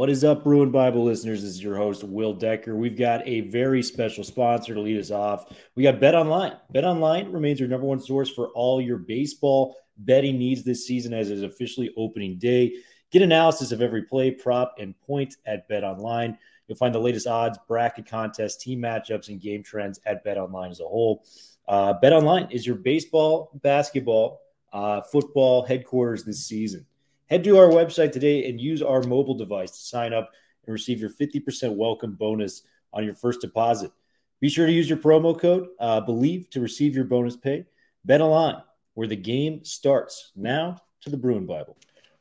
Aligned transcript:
What 0.00 0.08
is 0.08 0.24
up, 0.24 0.44
Bruin 0.44 0.70
Bible 0.70 1.04
listeners? 1.04 1.42
This 1.42 1.50
is 1.50 1.62
your 1.62 1.76
host, 1.76 2.04
Will 2.04 2.32
Decker. 2.32 2.74
We've 2.74 2.96
got 2.96 3.20
a 3.28 3.42
very 3.42 3.82
special 3.82 4.24
sponsor 4.24 4.72
to 4.72 4.80
lead 4.80 4.98
us 4.98 5.10
off. 5.10 5.54
We 5.74 5.82
got 5.82 6.00
Bet 6.00 6.14
Online. 6.14 6.54
Bet 6.70 6.86
Online 6.86 7.30
remains 7.30 7.60
your 7.60 7.68
number 7.68 7.86
one 7.86 8.00
source 8.00 8.30
for 8.30 8.48
all 8.54 8.80
your 8.80 8.96
baseball 8.96 9.76
betting 9.98 10.38
needs 10.38 10.64
this 10.64 10.86
season 10.86 11.12
as 11.12 11.30
it 11.30 11.34
is 11.34 11.42
officially 11.42 11.92
opening 11.98 12.38
day. 12.38 12.76
Get 13.12 13.20
analysis 13.20 13.72
of 13.72 13.82
every 13.82 14.04
play, 14.04 14.30
prop, 14.30 14.76
and 14.78 14.98
point 15.00 15.36
at 15.44 15.68
Bet 15.68 15.84
Online. 15.84 16.38
You'll 16.66 16.78
find 16.78 16.94
the 16.94 16.98
latest 16.98 17.26
odds, 17.26 17.58
bracket 17.68 18.06
contests, 18.06 18.56
team 18.56 18.80
matchups, 18.80 19.28
and 19.28 19.38
game 19.38 19.62
trends 19.62 20.00
at 20.06 20.24
Bet 20.24 20.38
Online 20.38 20.70
as 20.70 20.80
a 20.80 20.84
whole. 20.84 21.26
Uh, 21.68 21.92
Bet 21.92 22.14
Online 22.14 22.50
is 22.50 22.66
your 22.66 22.76
baseball, 22.76 23.50
basketball, 23.62 24.40
uh, 24.72 25.02
football 25.02 25.62
headquarters 25.62 26.24
this 26.24 26.46
season. 26.46 26.86
Head 27.30 27.44
to 27.44 27.58
our 27.58 27.68
website 27.68 28.10
today 28.10 28.48
and 28.48 28.60
use 28.60 28.82
our 28.82 29.04
mobile 29.04 29.36
device 29.36 29.70
to 29.70 29.76
sign 29.76 30.12
up 30.12 30.32
and 30.66 30.72
receive 30.72 31.00
your 31.00 31.10
50% 31.10 31.76
welcome 31.76 32.14
bonus 32.14 32.62
on 32.92 33.04
your 33.04 33.14
first 33.14 33.40
deposit. 33.40 33.92
Be 34.40 34.48
sure 34.48 34.66
to 34.66 34.72
use 34.72 34.88
your 34.88 34.98
promo 34.98 35.38
code 35.38 35.68
uh, 35.78 36.00
BELIEVE 36.00 36.50
to 36.50 36.60
receive 36.60 36.96
your 36.96 37.04
bonus 37.04 37.36
pay. 37.36 37.66
Bet 38.04 38.20
Online, 38.20 38.60
where 38.94 39.06
the 39.06 39.14
game 39.14 39.64
starts. 39.64 40.32
Now 40.34 40.82
to 41.02 41.10
the 41.10 41.16
Bruin 41.16 41.46
Bible. 41.46 41.76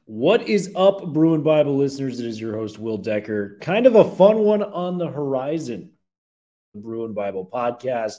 What 0.06 0.48
is 0.48 0.72
up, 0.76 1.12
Bruin 1.12 1.42
Bible 1.42 1.76
listeners? 1.76 2.20
It 2.20 2.28
is 2.28 2.40
your 2.40 2.56
host, 2.56 2.78
Will 2.78 3.00
Decker. 3.00 3.58
Kind 3.62 3.88
of 3.88 3.96
a 3.96 4.12
fun 4.12 4.38
one 4.42 4.62
on 4.62 5.00
the 5.00 5.08
horizon. 5.08 5.90
Bruin 6.76 7.16
Bible 7.16 7.50
podcast. 7.52 8.18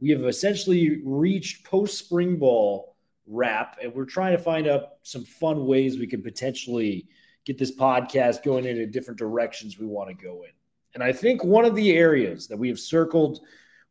We 0.00 0.10
have 0.10 0.22
essentially 0.22 1.00
reached 1.04 1.64
post 1.64 1.98
spring 1.98 2.38
ball 2.38 2.94
wrap, 3.28 3.76
and 3.82 3.94
we're 3.94 4.04
trying 4.04 4.36
to 4.36 4.42
find 4.42 4.66
out 4.66 4.94
some 5.02 5.24
fun 5.24 5.66
ways 5.66 5.98
we 5.98 6.06
could 6.06 6.24
potentially 6.24 7.06
get 7.44 7.58
this 7.58 7.76
podcast 7.76 8.42
going 8.42 8.64
into 8.64 8.86
different 8.86 9.18
directions 9.18 9.78
we 9.78 9.86
want 9.86 10.08
to 10.08 10.14
go 10.14 10.42
in. 10.42 10.50
And 10.94 11.02
I 11.02 11.12
think 11.12 11.44
one 11.44 11.64
of 11.64 11.74
the 11.74 11.92
areas 11.92 12.48
that 12.48 12.56
we 12.56 12.68
have 12.68 12.78
circled 12.78 13.40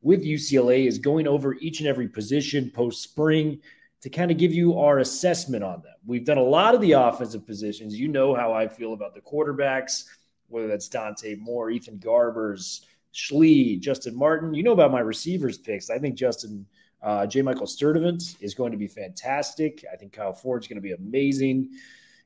with 0.01 0.23
UCLA 0.23 0.87
is 0.87 0.99
going 0.99 1.27
over 1.27 1.55
each 1.55 1.79
and 1.79 1.87
every 1.87 2.07
position 2.07 2.71
post 2.73 3.01
spring 3.01 3.59
to 4.01 4.09
kind 4.09 4.29
of 4.29 4.37
give 4.37 4.53
you 4.53 4.77
our 4.77 4.99
assessment 4.99 5.63
on 5.63 5.81
them. 5.81 5.93
We've 6.05 6.25
done 6.25 6.37
a 6.37 6.43
lot 6.43 6.75
of 6.75 6.81
the 6.81 6.93
offensive 6.93 7.45
positions. 7.45 7.99
You 7.99 8.07
know 8.07 8.35
how 8.35 8.53
I 8.53 8.67
feel 8.67 8.93
about 8.93 9.15
the 9.15 9.21
quarterbacks, 9.21 10.05
whether 10.47 10.67
that's 10.67 10.87
Dante 10.87 11.35
Moore, 11.35 11.71
Ethan 11.71 11.97
Garbers, 11.97 12.81
Schlee, 13.13 13.79
Justin 13.79 14.15
Martin. 14.15 14.53
You 14.53 14.63
know 14.63 14.73
about 14.73 14.91
my 14.91 14.99
receivers 14.99 15.57
picks. 15.57 15.89
I 15.89 15.97
think 15.97 16.15
Justin 16.15 16.65
uh, 17.01 17.25
J. 17.27 17.41
Michael 17.41 17.67
Sturdivant 17.67 18.35
is 18.41 18.53
going 18.53 18.71
to 18.71 18.77
be 18.77 18.87
fantastic. 18.87 19.85
I 19.91 19.95
think 19.95 20.13
Kyle 20.13 20.33
Ford's 20.33 20.67
going 20.67 20.77
to 20.77 20.81
be 20.81 20.93
amazing. 20.93 21.69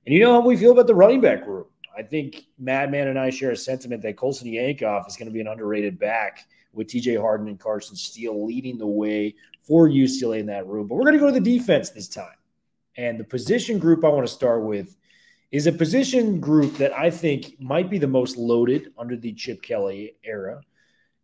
And 0.05 0.15
you 0.15 0.21
know 0.21 0.33
how 0.33 0.45
we 0.45 0.55
feel 0.55 0.71
about 0.71 0.87
the 0.87 0.95
running 0.95 1.21
back 1.21 1.45
room. 1.45 1.65
I 1.95 2.03
think 2.03 2.45
Madman 2.57 3.09
and 3.09 3.19
I 3.19 3.29
share 3.29 3.51
a 3.51 3.55
sentiment 3.55 4.01
that 4.03 4.15
Colson 4.15 4.47
Yankoff 4.47 5.07
is 5.07 5.17
going 5.17 5.27
to 5.27 5.33
be 5.33 5.41
an 5.41 5.47
underrated 5.47 5.99
back 5.99 6.45
with 6.73 6.87
TJ 6.87 7.19
Harden 7.19 7.47
and 7.47 7.59
Carson 7.59 7.95
Steele 7.95 8.45
leading 8.45 8.77
the 8.77 8.87
way 8.87 9.35
for 9.61 9.89
UCLA 9.89 10.39
in 10.39 10.45
that 10.47 10.67
room. 10.67 10.87
But 10.87 10.95
we're 10.95 11.03
going 11.03 11.13
to 11.13 11.19
go 11.19 11.27
to 11.27 11.39
the 11.39 11.57
defense 11.57 11.89
this 11.89 12.07
time. 12.07 12.35
And 12.95 13.19
the 13.19 13.23
position 13.23 13.77
group 13.77 14.05
I 14.05 14.09
want 14.09 14.25
to 14.25 14.33
start 14.33 14.63
with 14.63 14.95
is 15.51 15.67
a 15.67 15.71
position 15.71 16.39
group 16.39 16.77
that 16.77 16.93
I 16.93 17.09
think 17.09 17.59
might 17.59 17.89
be 17.89 17.97
the 17.97 18.07
most 18.07 18.37
loaded 18.37 18.93
under 18.97 19.17
the 19.17 19.33
Chip 19.33 19.61
Kelly 19.61 20.15
era 20.23 20.61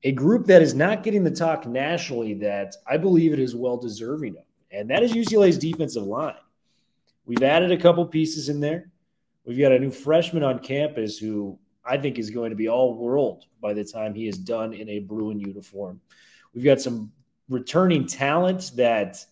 a 0.03 0.11
group 0.11 0.45
that 0.45 0.61
is 0.61 0.73
not 0.73 1.03
getting 1.03 1.23
the 1.23 1.31
talk 1.31 1.65
nationally 1.65 2.35
that 2.35 2.75
I 2.87 2.97
believe 2.97 3.33
it 3.33 3.39
is 3.39 3.55
well 3.55 3.77
deserving 3.77 4.37
of, 4.37 4.43
and 4.71 4.89
that 4.89 5.03
is 5.03 5.13
UCLA's 5.13 5.57
defensive 5.57 6.03
line. 6.03 6.35
We've 7.25 7.43
added 7.43 7.71
a 7.71 7.77
couple 7.77 8.05
pieces 8.05 8.49
in 8.49 8.59
there. 8.59 8.89
We've 9.45 9.59
got 9.59 9.71
a 9.71 9.79
new 9.79 9.91
freshman 9.91 10.43
on 10.43 10.59
campus 10.59 11.17
who 11.17 11.57
I 11.85 11.97
think 11.97 12.19
is 12.19 12.29
going 12.29 12.51
to 12.51 12.55
be 12.55 12.69
all 12.69 12.95
world 12.95 13.45
by 13.61 13.73
the 13.73 13.83
time 13.83 14.13
he 14.13 14.27
is 14.27 14.37
done 14.37 14.73
in 14.73 14.89
a 14.89 14.99
Bruin 14.99 15.39
uniform. 15.39 16.01
We've 16.53 16.65
got 16.65 16.81
some 16.81 17.11
returning 17.49 18.05
talent 18.05 18.71
that 18.75 19.25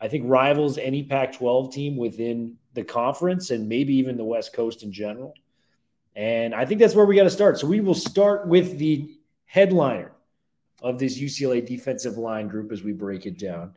I 0.00 0.08
think 0.08 0.24
rivals 0.26 0.76
any 0.76 1.02
Pac 1.02 1.32
12 1.32 1.72
team 1.72 1.96
within 1.96 2.56
the 2.74 2.84
conference 2.84 3.50
and 3.50 3.68
maybe 3.68 3.94
even 3.94 4.16
the 4.16 4.24
West 4.24 4.52
Coast 4.52 4.82
in 4.82 4.92
general. 4.92 5.34
And 6.14 6.54
I 6.54 6.64
think 6.64 6.80
that's 6.80 6.94
where 6.94 7.06
we 7.06 7.16
got 7.16 7.24
to 7.24 7.30
start. 7.30 7.58
So 7.58 7.66
we 7.66 7.80
will 7.80 7.94
start 7.94 8.46
with 8.46 8.78
the 8.78 9.18
headliner 9.46 10.12
of 10.82 10.98
this 10.98 11.18
UCLA 11.18 11.64
defensive 11.64 12.18
line 12.18 12.48
group 12.48 12.72
as 12.72 12.82
we 12.82 12.92
break 12.92 13.26
it 13.26 13.38
down. 13.38 13.74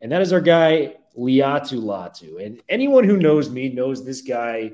And 0.00 0.12
that 0.12 0.22
is 0.22 0.32
our 0.32 0.40
guy, 0.40 0.96
Laiatu 1.16 1.80
Latu. 1.80 2.44
And 2.44 2.62
anyone 2.68 3.04
who 3.04 3.16
knows 3.16 3.50
me 3.50 3.68
knows 3.68 4.04
this 4.04 4.22
guy 4.22 4.72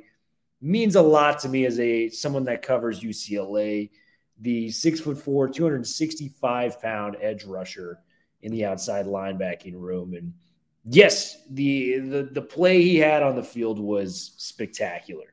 means 0.61 0.97
a 0.97 1.03
lot 1.03 1.39
to 1.41 1.49
me 1.49 1.67
as 1.67 1.79
a 1.79 2.09
someone 2.09 2.45
that 2.45 2.63
covers 2.63 3.01
UCLA, 3.01 3.91
the 4.41 4.71
six 4.71 5.01
foot 5.01 5.19
four, 5.19 5.49
265 5.49 6.81
pound 6.81 7.17
edge 7.21 7.45
rusher 7.45 8.01
in 8.43 8.53
the 8.53 8.65
outside 8.65 9.07
linebacking 9.07 9.75
room. 9.75 10.15
And 10.15 10.33
yes, 10.85 11.43
the, 11.51 11.99
the 11.99 12.23
the 12.33 12.43
play 12.43 12.83
he 12.83 12.97
had 12.97 13.23
on 13.23 13.37
the 13.37 13.43
field 13.43 13.79
was 13.79 14.33
spectacular. 14.37 15.33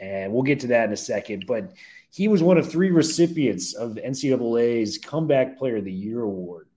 And 0.00 0.32
we'll 0.32 0.42
get 0.42 0.60
to 0.60 0.68
that 0.68 0.86
in 0.86 0.92
a 0.92 0.96
second. 0.96 1.44
But 1.46 1.74
he 2.12 2.28
was 2.28 2.42
one 2.42 2.58
of 2.58 2.68
three 2.70 2.90
recipients 2.90 3.74
of 3.74 3.92
NCAA's 3.92 4.98
Comeback 4.98 5.56
Player 5.56 5.76
of 5.76 5.84
the 5.84 5.92
Year 5.92 6.22
award 6.22 6.68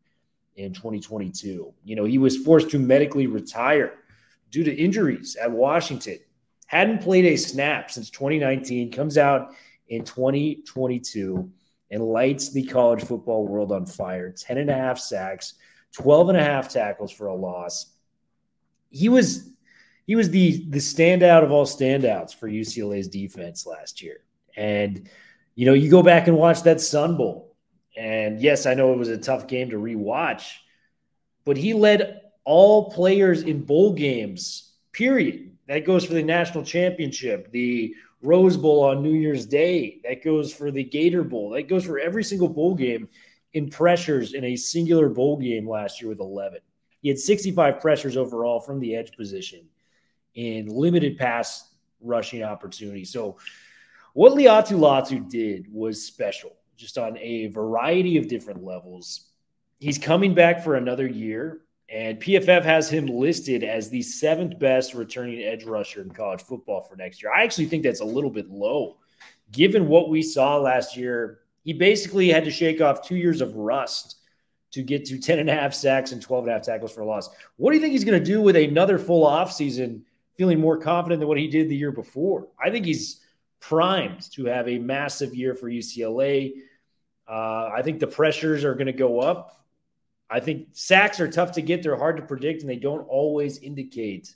in 0.56 0.74
2022. 0.74 1.74
You 1.84 1.96
know, 1.96 2.06
he 2.06 2.20
was 2.20 2.38
forced 2.38 2.70
to 2.72 2.80
medically 2.80 3.28
retire 3.28 3.94
due 4.52 4.64
to 4.64 4.74
injuries 4.74 5.36
at 5.36 5.52
Washington. 5.52 6.20
Hadn't 6.68 7.02
played 7.02 7.26
a 7.26 7.36
snap 7.36 7.90
since 7.90 8.10
2019, 8.12 8.92
comes 8.92 9.18
out 9.18 9.54
in 9.88 10.04
2022 10.04 11.52
and 11.92 12.04
lights 12.04 12.52
the 12.52 12.64
college 12.64 13.04
football 13.04 13.48
world 13.48 13.72
on 13.72 13.86
fire. 13.86 14.32
10 14.32 14.58
and 14.60 14.70
a 14.70 14.74
half 14.74 15.00
sacks, 15.00 15.56
12 15.94 16.30
and 16.30 16.38
a 16.38 16.44
half 16.44 16.70
tackles 16.70 17.12
for 17.12 17.28
a 17.28 17.36
loss. 17.36 17.88
He 18.90 19.10
was 19.10 19.50
he 20.06 20.16
was 20.16 20.30
the 20.30 20.66
the 20.70 20.80
standout 20.80 21.44
of 21.44 21.52
all 21.52 21.66
standouts 21.66 22.36
for 22.36 22.48
UCLA's 22.50 23.08
defense 23.08 23.66
last 23.66 24.02
year. 24.02 24.24
And 24.56 25.10
you 25.56 25.66
know, 25.66 25.74
you 25.74 25.90
go 25.90 26.04
back 26.04 26.28
and 26.28 26.38
watch 26.38 26.64
that 26.64 26.82
Sun 26.82 27.18
Bowl, 27.18 27.56
and 27.96 28.42
yes, 28.42 28.66
I 28.66 28.74
know 28.74 28.94
it 28.94 28.98
was 28.98 29.10
a 29.10 29.18
tough 29.18 29.48
game 29.48 29.70
to 29.70 29.78
rewatch, 29.78 30.52
but 31.46 31.58
he 31.58 31.74
led 31.74 32.22
all 32.44 32.92
players 32.92 33.44
in 33.44 33.64
bowl 33.64 33.94
games. 33.94 34.72
Period. 34.92 35.52
That 35.68 35.86
goes 35.86 36.04
for 36.06 36.14
the 36.14 36.24
national 36.24 36.66
championship, 36.66 37.52
the 37.52 37.96
Rose 38.22 38.58
Bowl 38.58 38.84
on 38.84 39.02
New 39.02 39.14
Year's 39.14 39.46
Day. 39.46 40.02
That 40.04 40.24
goes 40.24 40.54
for 40.54 40.72
the 40.72 40.84
Gator 40.84 41.24
Bowl. 41.24 41.52
That 41.52 41.64
goes 41.64 41.86
for 41.86 42.00
every 42.00 42.24
single 42.24 42.50
bowl 42.50 42.76
game 42.76 43.08
in 43.54 43.70
pressures 43.70 44.34
in 44.34 44.44
a 44.44 44.56
singular 44.56 45.10
bowl 45.10 45.38
game 45.38 45.68
last 45.68 46.02
year 46.02 46.10
with 46.10 46.20
11. 46.20 46.60
He 47.02 47.10
had 47.10 47.20
65 47.20 47.80
pressures 47.80 48.18
overall 48.18 48.60
from 48.60 48.80
the 48.80 48.96
edge 48.96 49.16
position 49.16 49.68
in 50.36 50.68
limited 50.68 51.18
pass 51.18 51.70
rushing 52.02 52.44
opportunity. 52.44 53.06
So 53.06 53.38
what 54.14 54.34
Laiatu 54.34 54.78
Latu 54.78 55.28
did 55.28 55.68
was 55.72 56.06
special, 56.06 56.52
just 56.78 56.98
on 56.98 57.18
a 57.18 57.48
variety 57.48 58.18
of 58.18 58.28
different 58.28 58.64
levels. 58.64 59.30
He's 59.80 59.98
coming 59.98 60.34
back 60.34 60.64
for 60.64 60.76
another 60.76 61.08
year, 61.08 61.62
and 61.90 62.22
PFF 62.22 62.64
has 62.64 62.90
him 62.90 63.08
listed 63.08 63.64
as 63.64 63.90
the 63.90 64.02
seventh 64.02 64.60
best 64.60 64.94
returning 64.94 65.42
edge 65.42 65.64
rusher 65.64 66.02
in 66.02 66.12
college 66.12 66.42
football 66.42 66.82
for 66.82 66.96
next 66.96 67.22
year. 67.22 67.34
I 67.34 67.44
actually 67.44 67.66
think 67.66 67.84
that's 67.84 68.02
a 68.02 68.06
little 68.06 68.30
bit 68.30 68.50
low, 68.50 68.98
given 69.52 69.88
what 69.88 70.10
we 70.10 70.22
saw 70.22 70.58
last 70.58 70.96
year. 70.96 71.40
He 71.64 71.74
basically 71.74 72.30
had 72.30 72.46
to 72.46 72.52
shake 72.52 72.82
off 72.82 73.08
two 73.08 73.16
years 73.16 73.42
of 73.42 73.56
rust 73.56 74.18
to 74.74 74.84
get 74.84 75.06
to 75.06 75.20
10 75.20 75.40
and 75.40 75.50
a 75.50 75.54
half 75.54 75.74
sacks 75.74 76.12
and 76.12 76.22
12 76.22 76.44
and 76.44 76.52
a 76.52 76.54
half 76.56 76.64
tackles 76.64 76.92
for 76.92 77.02
a 77.02 77.06
loss. 77.06 77.30
What 77.58 77.72
do 77.72 77.78
you 77.78 77.82
think 77.82 77.94
he's 77.94 78.04
going 78.04 78.20
to 78.20 78.26
do 78.26 78.42
with 78.42 78.56
another 78.56 78.98
full 78.98 79.26
offseason, 79.26 80.02
feeling 80.36 80.60
more 80.60 80.78
confident 80.78 81.20
than 81.20 81.28
what 81.28 81.38
he 81.38 81.48
did 81.48 81.70
the 81.70 81.76
year 81.76 81.92
before? 81.92 82.48
I 82.64 82.70
think 82.70 82.86
he's 82.86 83.23
primed 83.68 84.30
to 84.34 84.46
have 84.46 84.68
a 84.68 84.78
massive 84.78 85.34
year 85.34 85.56
for 85.56 85.70
UCLA. 85.70 86.54
Uh, 87.28 87.70
I 87.74 87.82
think 87.82 88.00
the 88.00 88.08
pressures 88.08 88.66
are 88.66 88.74
going 88.74 88.88
to 88.88 88.94
go 88.94 89.22
up. 89.22 89.66
I 90.30 90.42
think 90.42 90.70
sacks 90.74 91.22
are 91.22 91.30
tough 91.30 91.54
to 91.54 91.62
get. 91.62 91.82
They're 91.82 91.96
hard 91.96 92.18
to 92.18 92.24
predict, 92.24 92.62
and 92.62 92.70
they 92.70 92.76
don't 92.76 93.08
always 93.08 93.60
indicate 93.60 94.36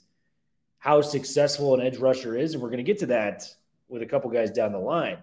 how 0.78 1.02
successful 1.02 1.74
an 1.74 1.82
edge 1.82 1.98
rusher 1.98 2.38
is. 2.38 2.54
And 2.54 2.62
we're 2.62 2.70
going 2.70 2.78
to 2.78 2.84
get 2.84 3.00
to 3.00 3.06
that 3.06 3.44
with 3.88 4.00
a 4.00 4.06
couple 4.06 4.30
guys 4.30 4.50
down 4.50 4.72
the 4.72 4.78
line. 4.78 5.18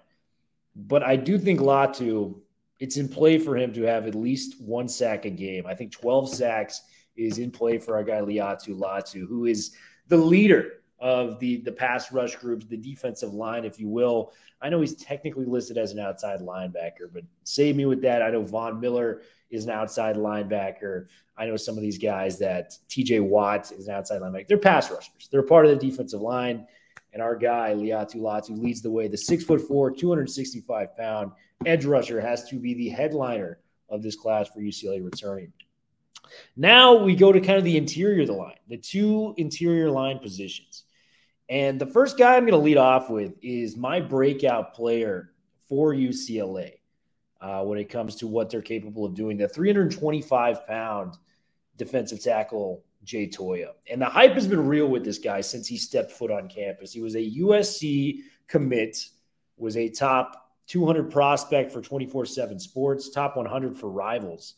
But 0.75 1.01
I 1.01 1.15
do 1.15 1.39
think 1.39 1.59
Latu, 1.59 2.39
it's 2.79 2.97
in 2.97 3.09
play 3.09 3.39
for 3.39 3.57
him 3.57 3.73
to 3.73 3.83
have 3.83 4.05
at 4.05 4.13
least 4.13 4.61
one 4.61 4.87
sack 4.87 5.25
a 5.25 5.31
game. 5.31 5.65
I 5.65 5.73
think 5.73 5.91
12 5.91 6.29
sacks 6.29 6.81
is 7.15 7.39
in 7.39 7.49
play 7.49 7.79
for 7.79 7.95
our 7.95 8.03
guy 8.03 8.19
Laiatu 8.19 8.77
Latu, 8.77 9.27
who 9.27 9.45
is 9.45 9.71
the 10.09 10.17
leader 10.17 10.73
of 10.99 11.39
the 11.39 11.57
the 11.57 11.71
pass 11.71 12.11
rush 12.11 12.35
groups, 12.35 12.65
the 12.65 12.77
defensive 12.77 13.33
line, 13.33 13.65
if 13.65 13.79
you 13.79 13.87
will. 13.87 14.33
I 14.61 14.69
know 14.69 14.81
he's 14.81 14.95
technically 14.95 15.45
listed 15.45 15.77
as 15.77 15.91
an 15.91 15.99
outside 15.99 16.39
linebacker, 16.39 17.11
but 17.13 17.23
save 17.43 17.75
me 17.75 17.85
with 17.85 18.01
that. 18.03 18.21
I 18.21 18.29
know 18.29 18.43
Von 18.43 18.79
Miller 18.79 19.21
is 19.49 19.65
an 19.65 19.71
outside 19.71 20.15
linebacker. 20.15 21.07
I 21.37 21.45
know 21.45 21.57
some 21.57 21.75
of 21.75 21.81
these 21.81 21.97
guys 21.97 22.39
that 22.39 22.77
TJ 22.89 23.21
Watt 23.21 23.71
is 23.71 23.87
an 23.87 23.95
outside 23.95 24.21
linebacker. 24.21 24.47
They're 24.47 24.57
pass 24.57 24.89
rushers. 24.89 25.27
They're 25.31 25.43
part 25.43 25.65
of 25.65 25.71
the 25.71 25.89
defensive 25.89 26.21
line. 26.21 26.65
And 27.13 27.21
our 27.21 27.35
guy, 27.35 27.73
Laiatu 27.73 28.15
Latu, 28.17 28.57
leads 28.61 28.81
the 28.81 28.91
way. 28.91 29.07
The 29.07 29.17
six 29.17 29.43
foot 29.43 29.61
four, 29.61 29.91
265 29.91 30.97
pound 30.97 31.31
edge 31.65 31.85
rusher 31.85 32.19
has 32.19 32.47
to 32.49 32.57
be 32.57 32.73
the 32.73 32.89
headliner 32.89 33.59
of 33.89 34.01
this 34.01 34.15
class 34.15 34.49
for 34.49 34.59
UCLA 34.59 35.03
returning. 35.03 35.51
Now 36.55 36.95
we 36.95 37.15
go 37.15 37.31
to 37.31 37.39
kind 37.39 37.57
of 37.57 37.63
the 37.63 37.77
interior 37.77 38.21
of 38.21 38.27
the 38.27 38.33
line, 38.33 38.57
the 38.67 38.77
two 38.77 39.33
interior 39.37 39.91
line 39.91 40.19
positions. 40.19 40.84
And 41.49 41.79
the 41.79 41.85
first 41.85 42.17
guy 42.17 42.35
I'm 42.35 42.43
going 42.43 42.51
to 42.51 42.57
lead 42.57 42.77
off 42.77 43.09
with 43.09 43.33
is 43.41 43.77
my 43.77 43.99
breakout 43.99 44.73
player 44.73 45.31
for 45.69 45.93
UCLA 45.93 46.79
uh, 47.41 47.63
when 47.63 47.77
it 47.77 47.89
comes 47.89 48.15
to 48.17 48.27
what 48.27 48.49
they're 48.49 48.61
capable 48.61 49.05
of 49.05 49.13
doing. 49.13 49.37
The 49.37 49.47
325 49.47 50.65
pound 50.67 51.17
defensive 51.77 52.21
tackle, 52.21 52.83
Jay 53.03 53.27
Toia. 53.27 53.71
And 53.89 54.01
the 54.01 54.05
hype 54.05 54.33
has 54.33 54.47
been 54.47 54.65
real 54.65 54.87
with 54.87 55.05
this 55.05 55.19
guy 55.19 55.41
since 55.41 55.67
he 55.67 55.77
stepped 55.77 56.11
foot 56.11 56.31
on 56.31 56.49
campus. 56.49 56.91
He 56.91 57.01
was 57.01 57.15
a 57.15 57.31
USC 57.37 58.21
commit, 58.47 59.05
was 59.57 59.77
a 59.77 59.89
top 59.89 60.51
200 60.67 61.11
prospect 61.11 61.71
for 61.71 61.81
24 61.81 62.25
7 62.25 62.59
sports, 62.59 63.09
top 63.09 63.37
100 63.37 63.77
for 63.77 63.89
rivals. 63.89 64.55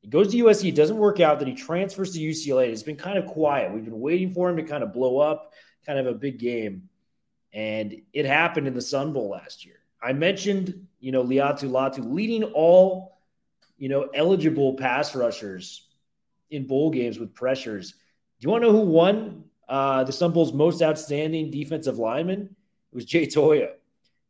He 0.00 0.08
goes 0.08 0.32
to 0.32 0.36
USC, 0.38 0.68
it 0.68 0.74
doesn't 0.74 0.96
work 0.96 1.20
out, 1.20 1.38
then 1.38 1.48
he 1.48 1.54
transfers 1.54 2.12
to 2.12 2.18
UCLA. 2.18 2.68
It's 2.68 2.82
been 2.82 2.96
kind 2.96 3.18
of 3.18 3.26
quiet. 3.26 3.72
We've 3.72 3.84
been 3.84 4.00
waiting 4.00 4.32
for 4.32 4.50
him 4.50 4.56
to 4.56 4.64
kind 4.64 4.82
of 4.82 4.92
blow 4.92 5.18
up, 5.18 5.52
kind 5.84 5.98
of 5.98 6.06
a 6.06 6.14
big 6.14 6.38
game. 6.38 6.88
And 7.52 8.00
it 8.12 8.24
happened 8.24 8.66
in 8.66 8.74
the 8.74 8.80
Sun 8.80 9.12
Bowl 9.12 9.30
last 9.30 9.64
year. 9.64 9.76
I 10.02 10.12
mentioned, 10.12 10.86
you 11.00 11.12
know, 11.12 11.22
Laiatu 11.22 11.70
Latu 11.70 12.12
leading 12.12 12.44
all, 12.44 13.18
you 13.78 13.88
know, 13.88 14.08
eligible 14.14 14.74
pass 14.74 15.14
rushers 15.14 15.88
in 16.50 16.66
bowl 16.66 16.90
games 16.90 17.18
with 17.18 17.34
pressures. 17.34 17.92
Do 17.92 18.46
you 18.46 18.50
want 18.50 18.62
to 18.62 18.68
know 18.68 18.76
who 18.76 18.86
won 18.86 19.44
uh, 19.68 20.04
the 20.04 20.12
Sun 20.12 20.32
Bowl's 20.32 20.52
most 20.52 20.82
outstanding 20.82 21.50
defensive 21.50 21.98
lineman? 21.98 22.42
It 22.92 22.94
was 22.94 23.04
Jay 23.04 23.26
Toia. 23.26 23.70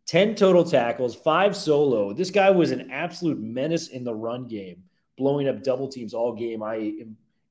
10 0.06 0.34
total 0.34 0.64
tackles, 0.64 1.14
five 1.14 1.56
solo. 1.56 2.12
This 2.12 2.30
guy 2.30 2.50
was 2.50 2.70
an 2.70 2.90
absolute 2.90 3.38
menace 3.38 3.88
in 3.88 4.04
the 4.04 4.14
run 4.14 4.46
game, 4.46 4.82
blowing 5.16 5.48
up 5.48 5.62
double 5.62 5.88
teams 5.88 6.12
all 6.12 6.34
game. 6.34 6.62
I 6.62 6.92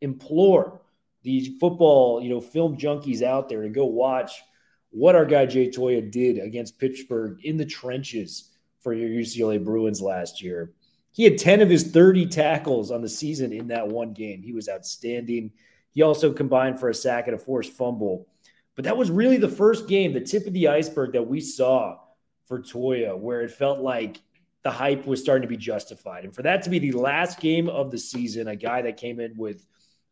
implore 0.01 0.81
these 1.23 1.59
football, 1.59 2.21
you 2.21 2.29
know, 2.29 2.41
film 2.41 2.77
junkies 2.77 3.21
out 3.21 3.49
there 3.49 3.61
to 3.61 3.69
go 3.69 3.85
watch 3.85 4.41
what 4.89 5.15
our 5.15 5.25
guy 5.25 5.45
Jay 5.45 5.69
Toia 5.69 6.09
did 6.11 6.37
against 6.37 6.79
Pittsburgh 6.79 7.39
in 7.43 7.57
the 7.57 7.65
trenches 7.65 8.51
for 8.81 8.93
your 8.93 9.09
UCLA 9.09 9.63
Bruins 9.63 10.01
last 10.01 10.41
year. 10.41 10.73
He 11.11 11.23
had 11.23 11.37
10 11.37 11.61
of 11.61 11.69
his 11.69 11.91
30 11.91 12.27
tackles 12.27 12.91
on 12.91 13.01
the 13.01 13.09
season 13.09 13.53
in 13.53 13.67
that 13.67 13.87
one 13.87 14.13
game. 14.13 14.41
He 14.41 14.53
was 14.53 14.69
outstanding. 14.69 15.51
He 15.91 16.01
also 16.01 16.31
combined 16.31 16.79
for 16.79 16.89
a 16.89 16.93
sack 16.93 17.27
and 17.27 17.35
a 17.35 17.39
forced 17.39 17.73
fumble. 17.73 18.27
But 18.75 18.85
that 18.85 18.97
was 18.97 19.11
really 19.11 19.37
the 19.37 19.49
first 19.49 19.87
game, 19.87 20.13
the 20.13 20.21
tip 20.21 20.47
of 20.47 20.53
the 20.53 20.69
iceberg 20.69 21.13
that 21.13 21.27
we 21.27 21.41
saw 21.41 21.99
for 22.45 22.61
Toia, 22.61 23.17
where 23.17 23.41
it 23.41 23.51
felt 23.51 23.79
like 23.79 24.21
the 24.63 24.71
hype 24.71 25.05
was 25.05 25.21
starting 25.21 25.41
to 25.41 25.47
be 25.47 25.57
justified. 25.57 26.23
And 26.23 26.33
for 26.33 26.43
that 26.43 26.63
to 26.63 26.69
be 26.69 26.79
the 26.79 26.91
last 26.93 27.39
game 27.39 27.67
of 27.67 27.91
the 27.91 27.97
season, 27.97 28.47
a 28.47 28.55
guy 28.55 28.81
that 28.83 28.97
came 28.97 29.19
in 29.19 29.35
with 29.35 29.65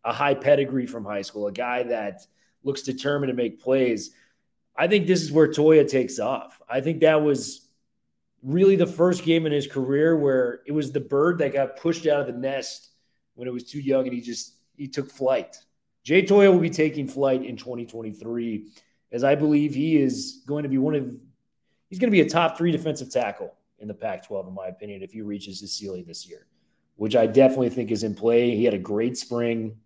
a 0.10 0.14
high 0.14 0.34
pedigree 0.34 0.88
from 0.88 1.06
high 1.06 1.22
school, 1.22 1.46
a 1.46 1.52
guy 1.52 1.84
that 1.84 2.26
looks 2.64 2.82
determined 2.82 3.30
to 3.30 3.36
make 3.36 3.62
plays, 3.62 4.12
I 4.76 4.88
think 4.88 5.06
this 5.06 5.22
is 5.22 5.32
where 5.32 5.48
Toia 5.48 5.88
takes 5.88 6.18
off. 6.18 6.60
I 6.68 6.82
think 6.82 7.02
that 7.02 7.22
was 7.22 7.68
really 8.42 8.76
the 8.76 8.88
first 8.88 9.24
game 9.24 9.46
in 9.46 9.52
his 9.52 9.68
career 9.68 10.18
where 10.18 10.62
it 10.66 10.72
was 10.72 10.92
the 10.92 11.00
bird 11.00 11.38
that 11.38 11.54
got 11.54 11.78
pushed 11.78 12.08
out 12.08 12.22
of 12.22 12.28
the 12.28 12.34
nest 12.34 12.90
when 13.36 13.48
it 13.48 13.52
was 13.52 13.66
too 13.66 13.80
young 13.80 14.06
and 14.06 14.14
he 14.14 14.22
just 14.22 14.56
he 14.78 14.88
took 14.88 15.12
flight. 15.12 15.58
Jay 16.04 16.24
Toia 16.24 16.52
will 16.52 16.60
be 16.60 16.70
taking 16.72 17.08
flight 17.08 17.46
in 17.46 17.56
2023 17.56 18.72
as 19.12 19.24
I 19.24 19.36
believe 19.36 19.76
he 19.76 20.02
is 20.02 20.42
going 20.48 20.64
to 20.64 20.70
be 20.70 20.80
one 20.80 20.96
of 20.96 21.04
he's 21.90 22.00
going 22.00 22.10
to 22.10 22.16
be 22.16 22.22
a 22.22 22.30
top 22.30 22.58
3 22.58 22.72
defensive 22.72 23.12
tackle 23.12 23.54
in 23.78 23.88
the 23.88 23.94
Pac-12 23.94 24.48
in 24.48 24.56
my 24.56 24.68
opinion 24.68 25.04
if 25.04 25.12
he 25.12 25.22
reaches 25.22 25.60
his 25.60 25.72
ceiling 25.74 26.06
this 26.08 26.28
year, 26.28 26.48
which 26.96 27.16
I 27.16 27.28
definitely 27.28 27.70
think 27.70 27.92
is 27.92 28.04
in 28.04 28.16
play. 28.16 28.56
He 28.56 28.66
had 28.66 28.74
a 28.74 28.80
great 28.80 29.18
spring. 29.18 29.78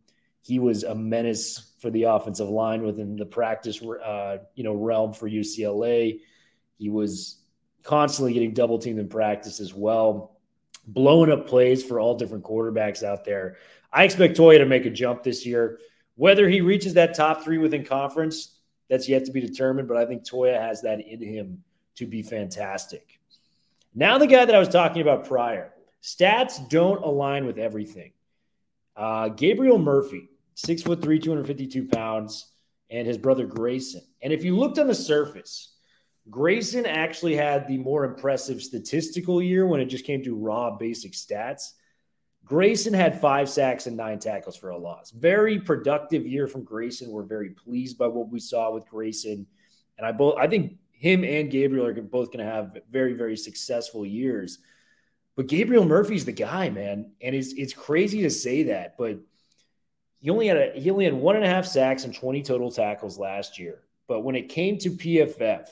He 0.43 0.59
was 0.59 0.83
a 0.83 0.93
menace 0.93 1.73
for 1.79 1.89
the 1.89 2.03
offensive 2.03 2.49
line 2.49 2.83
within 2.83 3.15
the 3.15 3.25
practice 3.25 3.81
uh, 3.81 4.37
you 4.55 4.63
know 4.63 4.73
realm 4.73 5.13
for 5.13 5.27
UCLA. 5.27 6.19
He 6.77 6.89
was 6.89 7.37
constantly 7.83 8.33
getting 8.33 8.53
double 8.53 8.77
teamed 8.77 8.99
in 8.99 9.09
practice 9.09 9.59
as 9.59 9.73
well, 9.73 10.37
blowing 10.87 11.31
up 11.31 11.47
plays 11.47 11.83
for 11.83 11.99
all 11.99 12.15
different 12.15 12.43
quarterbacks 12.43 13.03
out 13.03 13.25
there. 13.25 13.57
I 13.91 14.03
expect 14.03 14.37
Toia 14.37 14.57
to 14.57 14.65
make 14.65 14.85
a 14.85 14.89
jump 14.89 15.23
this 15.23 15.45
year. 15.45 15.79
Whether 16.15 16.49
he 16.49 16.61
reaches 16.61 16.93
that 16.93 17.15
top 17.15 17.43
three 17.43 17.57
within 17.57 17.83
conference, 17.83 18.59
that's 18.89 19.09
yet 19.09 19.25
to 19.25 19.31
be 19.31 19.41
determined, 19.41 19.87
but 19.87 19.97
I 19.97 20.05
think 20.05 20.23
Toia 20.23 20.59
has 20.59 20.81
that 20.81 20.99
in 20.99 21.21
him 21.21 21.63
to 21.95 22.05
be 22.05 22.21
fantastic. 22.21 23.19
Now, 23.95 24.17
the 24.17 24.27
guy 24.27 24.45
that 24.45 24.55
I 24.55 24.59
was 24.59 24.69
talking 24.69 25.01
about 25.01 25.27
prior, 25.27 25.73
stats 26.01 26.67
don't 26.69 27.03
align 27.03 27.45
with 27.45 27.57
everything. 27.57 28.11
Uh, 28.95 29.29
Gabriel 29.29 29.77
Murphy, 29.77 30.29
six 30.55 30.81
foot 30.81 31.01
three, 31.01 31.19
252 31.19 31.87
pounds, 31.87 32.51
and 32.89 33.07
his 33.07 33.17
brother 33.17 33.45
Grayson. 33.45 34.01
And 34.21 34.31
if 34.31 34.43
you 34.43 34.57
looked 34.57 34.79
on 34.79 34.87
the 34.87 34.95
surface, 34.95 35.73
Grayson 36.29 36.85
actually 36.85 37.35
had 37.35 37.67
the 37.67 37.77
more 37.77 38.05
impressive 38.05 38.61
statistical 38.61 39.41
year 39.41 39.67
when 39.67 39.81
it 39.81 39.85
just 39.85 40.05
came 40.05 40.23
to 40.23 40.35
raw 40.35 40.77
basic 40.77 41.13
stats. 41.13 41.71
Grayson 42.45 42.93
had 42.93 43.19
five 43.19 43.49
sacks 43.49 43.87
and 43.87 43.95
nine 43.95 44.19
tackles 44.19 44.57
for 44.57 44.69
a 44.69 44.77
loss. 44.77 45.11
Very 45.11 45.59
productive 45.59 46.25
year 46.25 46.47
from 46.47 46.63
Grayson. 46.63 47.11
We're 47.11 47.23
very 47.23 47.49
pleased 47.49 47.97
by 47.97 48.07
what 48.07 48.29
we 48.29 48.39
saw 48.39 48.71
with 48.71 48.87
Grayson. 48.87 49.47
And 49.97 50.07
I 50.07 50.11
both 50.11 50.37
I 50.37 50.47
think 50.47 50.77
him 50.91 51.23
and 51.23 51.51
Gabriel 51.51 51.85
are 51.85 51.93
both 51.93 52.31
going 52.31 52.45
to 52.45 52.51
have 52.51 52.77
very, 52.89 53.13
very 53.13 53.35
successful 53.35 54.05
years. 54.05 54.59
But 55.35 55.47
Gabriel 55.47 55.85
Murphy's 55.85 56.25
the 56.25 56.31
guy, 56.31 56.69
man. 56.69 57.11
And 57.21 57.35
it's 57.35 57.53
it's 57.53 57.73
crazy 57.73 58.21
to 58.21 58.29
say 58.29 58.63
that, 58.63 58.95
but 58.97 59.19
he 60.23 60.29
only 60.29 60.47
had 60.47 60.55
a 60.55 60.71
he 60.79 60.89
only 60.89 61.03
had 61.03 61.13
one 61.13 61.35
and 61.35 61.43
a 61.43 61.49
half 61.49 61.65
sacks 61.65 62.05
and 62.05 62.15
20 62.15 62.43
total 62.43 62.71
tackles 62.71 63.19
last 63.19 63.59
year. 63.59 63.81
But 64.07 64.21
when 64.21 64.35
it 64.35 64.47
came 64.47 64.77
to 64.77 64.89
PFF, 64.89 65.67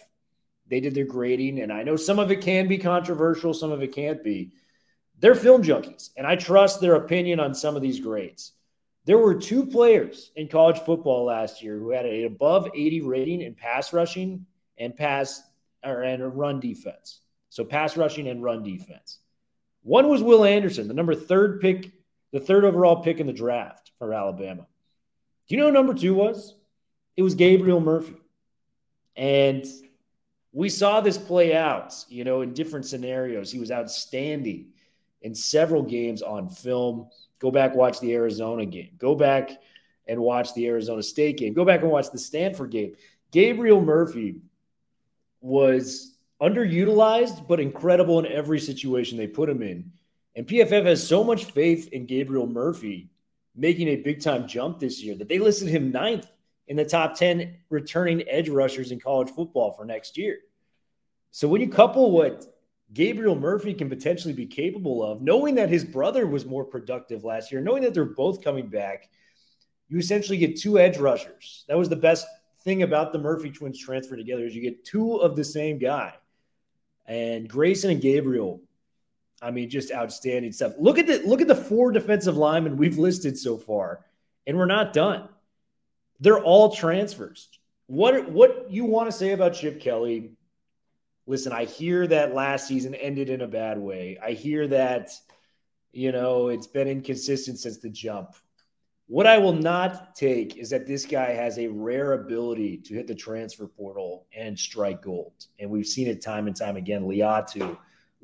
they 0.68 0.82
did 0.82 0.94
their 0.94 1.06
grading, 1.06 1.62
and 1.62 1.72
I 1.72 1.84
know 1.84 1.96
some 1.96 2.20
of 2.20 2.32
it 2.32 2.42
can 2.42 2.68
be 2.68 2.78
controversial, 2.78 3.54
some 3.54 3.72
of 3.72 3.82
it 3.82 3.96
can't 3.96 4.22
be. 4.22 4.52
They're 5.20 5.36
film 5.36 5.64
junkies, 5.64 6.10
and 6.18 6.28
I 6.28 6.36
trust 6.36 6.82
their 6.82 6.96
opinion 6.96 7.40
on 7.40 7.56
some 7.56 7.78
of 7.78 7.82
these 7.82 8.02
grades. 8.02 8.52
There 9.06 9.18
were 9.18 9.36
two 9.36 9.66
players 9.66 10.32
in 10.36 10.50
college 10.50 10.80
football 10.80 11.24
last 11.24 11.64
year 11.64 11.80
who 11.80 11.92
had 11.92 12.06
an 12.06 12.26
above 12.26 12.68
80 12.76 13.02
rating 13.04 13.42
in 13.42 13.56
pass 13.56 13.94
rushing 13.94 14.46
and 14.78 14.94
pass 14.94 15.42
or 15.86 16.04
and 16.04 16.38
run 16.38 16.60
defense. 16.60 17.22
So 17.48 17.64
pass 17.64 17.96
rushing 17.96 18.28
and 18.28 18.44
run 18.44 18.64
defense. 18.64 19.20
One 19.84 20.10
was 20.10 20.22
Will 20.22 20.44
Anderson, 20.44 20.90
the 20.90 20.94
number 20.94 21.16
third 21.16 21.62
pick, 21.62 21.92
the 22.32 22.40
third 22.40 22.66
overall 22.66 23.04
pick 23.04 23.20
in 23.20 23.28
the 23.28 23.34
draft 23.34 23.92
for 24.00 24.14
Alabama. 24.14 24.66
Do 25.48 25.56
you 25.56 25.62
know 25.62 25.68
who 25.68 25.74
number 25.74 25.94
two 25.94 26.14
was? 26.14 26.56
It 27.18 27.24
was 27.24 27.36
Gabriel 27.36 27.80
Murphy. 27.82 28.16
And 29.16 29.66
we 30.54 30.70
saw 30.70 31.02
this 31.02 31.18
play 31.18 31.56
out, 31.56 31.94
you 32.10 32.24
know, 32.24 32.42
in 32.42 32.54
different 32.54 32.86
scenarios. 32.86 33.52
He 33.52 33.60
was 33.60 33.72
outstanding 33.72 34.68
in 35.22 35.36
several 35.36 35.84
games 35.84 36.22
on 36.22 36.50
film. 36.50 37.10
Go 37.40 37.52
back, 37.52 37.76
watch 37.76 38.00
the 38.00 38.14
Arizona 38.14 38.66
game. 38.66 38.92
Go 38.98 39.16
back 39.16 39.52
and 40.08 40.20
watch 40.20 40.54
the 40.54 40.68
Arizona 40.68 41.04
State 41.04 41.38
game. 41.38 41.54
Go 41.54 41.66
back 41.66 41.82
and 41.82 41.92
watch 41.92 42.12
the 42.12 42.20
Stanford 42.20 42.72
game. 42.72 42.96
Gabriel 43.32 43.82
Murphy 43.82 44.38
was 45.40 46.16
underutilized, 46.42 47.48
but 47.48 47.60
incredible 47.60 48.20
in 48.20 48.26
every 48.26 48.60
situation 48.60 49.18
they 49.18 49.28
put 49.28 49.50
him 49.50 49.62
in. 49.62 49.92
And 50.36 50.48
PFF 50.48 50.86
has 50.86 51.06
so 51.06 51.24
much 51.24 51.46
faith 51.46 51.90
in 51.90 52.06
Gabriel 52.06 52.48
Murphy 52.48 53.10
making 53.56 53.90
a 53.90 53.98
big 53.98 54.22
time 54.22 54.48
jump 54.48 54.80
this 54.80 55.04
year 55.04 55.16
that 55.16 55.28
they 55.28 55.40
listed 55.40 55.68
him 55.68 55.92
ninth 55.92 56.28
in 56.68 56.78
the 56.78 56.86
top 56.86 57.16
10 57.16 57.58
returning 57.70 58.24
edge 58.30 58.48
rushers 58.48 58.92
in 58.92 59.00
college 59.00 59.30
football 59.30 59.74
for 59.74 59.86
next 59.86 60.18
year. 60.18 60.38
So 61.32 61.48
when 61.48 61.62
you 61.62 61.68
couple 61.68 62.12
what 62.12 62.46
Gabriel 62.94 63.36
Murphy 63.36 63.74
can 63.74 63.90
potentially 63.90 64.34
be 64.34 64.46
capable 64.46 65.04
of, 65.04 65.22
knowing 65.22 65.56
that 65.56 65.70
his 65.70 65.84
brother 65.84 66.28
was 66.28 66.46
more 66.46 66.64
productive 66.64 67.24
last 67.24 67.52
year, 67.52 67.62
knowing 67.62 67.84
that 67.84 67.94
they're 67.94 68.06
both 68.06 68.44
coming 68.44 68.68
back, 68.68 69.10
you 69.90 69.98
essentially 69.98 70.38
get 70.38 70.58
two 70.60 70.80
edge 70.80 70.98
rushers. 70.98 71.66
That 71.68 71.78
was 71.78 71.90
the 71.90 71.96
best 71.96 72.26
thing 72.64 72.84
about 72.84 73.12
the 73.12 73.20
Murphy 73.20 73.50
twins 73.50 73.80
transfer 73.80 74.16
together 74.16 74.46
is 74.46 74.56
you 74.56 74.62
get 74.62 74.86
two 74.86 75.16
of 75.18 75.36
the 75.36 75.44
same 75.44 75.78
guy. 75.78 76.14
And 77.06 77.50
Grayson 77.50 77.92
and 77.92 78.02
Gabriel, 78.02 78.62
I 79.42 79.52
mean, 79.52 79.70
just 79.70 79.92
outstanding 79.92 80.52
stuff. 80.52 80.74
Look 80.78 81.00
at 81.00 81.08
the 81.08 81.22
look 81.26 81.42
at 81.42 81.48
the 81.48 81.56
four 81.56 81.92
defensive 81.92 82.38
linemen 82.38 82.78
we've 82.78 82.98
listed 82.98 83.38
so 83.38 83.58
far, 83.58 84.06
and 84.46 84.58
we're 84.58 84.66
not 84.66 84.94
done. 84.94 85.30
They're 86.20 86.44
all 86.44 86.76
transfers. 86.76 87.50
What 87.88 88.30
what 88.30 88.70
you 88.70 88.86
want 88.86 89.10
to 89.10 89.18
say 89.18 89.32
about 89.32 89.54
Chip 89.54 89.82
Kelly? 89.82 90.32
Listen, 91.26 91.52
I 91.52 91.66
hear 91.66 92.08
that 92.08 92.34
last 92.34 92.68
season 92.68 92.94
ended 92.96 93.30
in 93.30 93.42
a 93.42 93.48
bad 93.48 93.78
way. 93.78 94.18
I 94.24 94.32
hear 94.32 94.68
that, 94.68 95.12
you 95.92 96.12
know, 96.12 96.50
it's 96.50 96.68
been 96.68 96.88
inconsistent 96.88 97.60
since 97.60 97.78
the 97.78 97.90
jump. 97.90 98.36
What 99.08 99.28
I 99.28 99.38
will 99.38 99.54
not 99.54 100.16
take 100.16 100.58
is 100.58 100.70
that 100.70 100.88
this 100.88 101.06
guy 101.06 101.32
has 101.32 101.60
a 101.60 101.68
rare 101.68 102.14
ability 102.14 102.78
to 102.78 102.94
hit 102.94 103.08
the 103.08 103.16
transfer 103.16 103.68
portal 103.68 104.26
and 104.36 104.58
strike 104.58 105.02
gold. 105.02 105.34
And 105.60 105.70
we've 105.70 105.86
seen 105.86 106.08
it 106.08 106.22
time 106.22 106.48
and 106.48 106.56
time 106.56 106.78
again. 106.78 107.06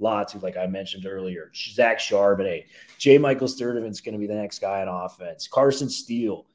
Laiatu, 0.02 0.36
Latu, 0.36 0.44
like 0.44 0.58
I 0.58 0.68
mentioned 0.68 1.06
earlier, 1.06 1.52
Zach 1.56 2.00
Charbonnet, 2.00 2.66
J. 2.98 3.18
Michael 3.18 3.48
Sturdivant's 3.48 4.02
going 4.02 4.14
to 4.14 4.20
be 4.20 4.28
the 4.28 4.36
next 4.36 4.60
guy 4.60 4.82
on 4.82 4.88
offense. 4.88 5.48
Carson 5.48 5.90
Steele, 5.90 6.46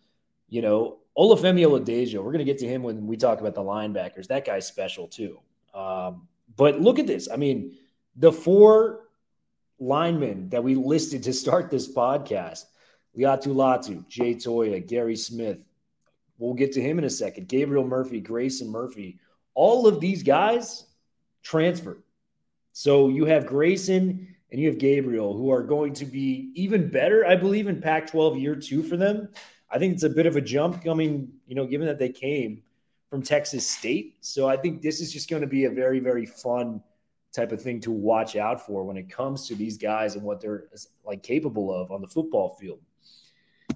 you 0.48 0.62
know, 0.62 0.98
Olufemi 1.16 1.66
Oladejo. 1.66 2.16
We're 2.16 2.32
going 2.32 2.38
to 2.38 2.44
get 2.44 2.58
to 2.58 2.68
him 2.68 2.82
when 2.82 3.06
we 3.06 3.16
talk 3.16 3.40
about 3.40 3.54
the 3.54 3.62
linebackers. 3.62 4.28
That 4.28 4.44
guy's 4.44 4.66
special 4.66 5.08
too. 5.08 5.38
Um, 5.74 6.28
but 6.56 6.80
look 6.80 6.98
at 6.98 7.06
this. 7.06 7.28
I 7.32 7.36
mean, 7.36 7.76
the 8.16 8.32
four 8.32 9.08
linemen 9.78 10.48
that 10.50 10.62
we 10.62 10.74
listed 10.74 11.22
to 11.24 11.32
start 11.32 11.70
this 11.70 11.92
podcast 11.92 12.64
Laiatu 13.16 13.48
Latu, 13.48 14.08
Jay 14.08 14.34
Toia, 14.34 14.86
Gary 14.86 15.16
Smith. 15.16 15.64
We'll 16.38 16.54
get 16.54 16.72
to 16.72 16.80
him 16.80 16.98
in 16.98 17.04
a 17.04 17.10
second. 17.10 17.46
Gabriel 17.46 17.86
Murphy, 17.86 18.20
Grayson 18.20 18.68
Murphy. 18.68 19.20
All 19.54 19.86
of 19.86 20.00
these 20.00 20.22
guys 20.22 20.86
transferred. 21.42 22.02
So 22.72 23.08
you 23.08 23.24
have 23.26 23.46
Grayson 23.46 24.34
and 24.50 24.60
you 24.60 24.68
have 24.68 24.78
Gabriel 24.78 25.36
who 25.36 25.50
are 25.50 25.62
going 25.62 25.94
to 25.94 26.04
be 26.04 26.52
even 26.54 26.88
better, 26.88 27.26
I 27.26 27.36
believe, 27.36 27.68
in 27.68 27.80
Pac 27.80 28.10
12 28.10 28.38
year 28.38 28.56
two 28.56 28.82
for 28.82 28.96
them. 28.96 29.28
I 29.70 29.78
think 29.78 29.94
it's 29.94 30.02
a 30.02 30.10
bit 30.10 30.26
of 30.26 30.36
a 30.36 30.40
jump 30.40 30.84
coming, 30.84 31.32
you 31.46 31.54
know, 31.54 31.66
given 31.66 31.86
that 31.86 31.98
they 31.98 32.10
came 32.10 32.62
from 33.08 33.22
Texas 33.22 33.66
State. 33.66 34.16
So 34.20 34.48
I 34.48 34.56
think 34.56 34.82
this 34.82 35.00
is 35.00 35.12
just 35.12 35.28
going 35.28 35.42
to 35.42 35.48
be 35.48 35.64
a 35.64 35.70
very, 35.70 36.00
very 36.00 36.26
fun 36.26 36.82
type 37.34 37.52
of 37.52 37.62
thing 37.62 37.80
to 37.80 37.90
watch 37.90 38.36
out 38.36 38.64
for 38.64 38.84
when 38.84 38.96
it 38.96 39.10
comes 39.10 39.48
to 39.48 39.54
these 39.54 39.78
guys 39.78 40.14
and 40.14 40.22
what 40.22 40.40
they're 40.40 40.64
like 41.04 41.22
capable 41.22 41.74
of 41.74 41.90
on 41.90 42.00
the 42.00 42.08
football 42.08 42.56
field. 42.60 42.80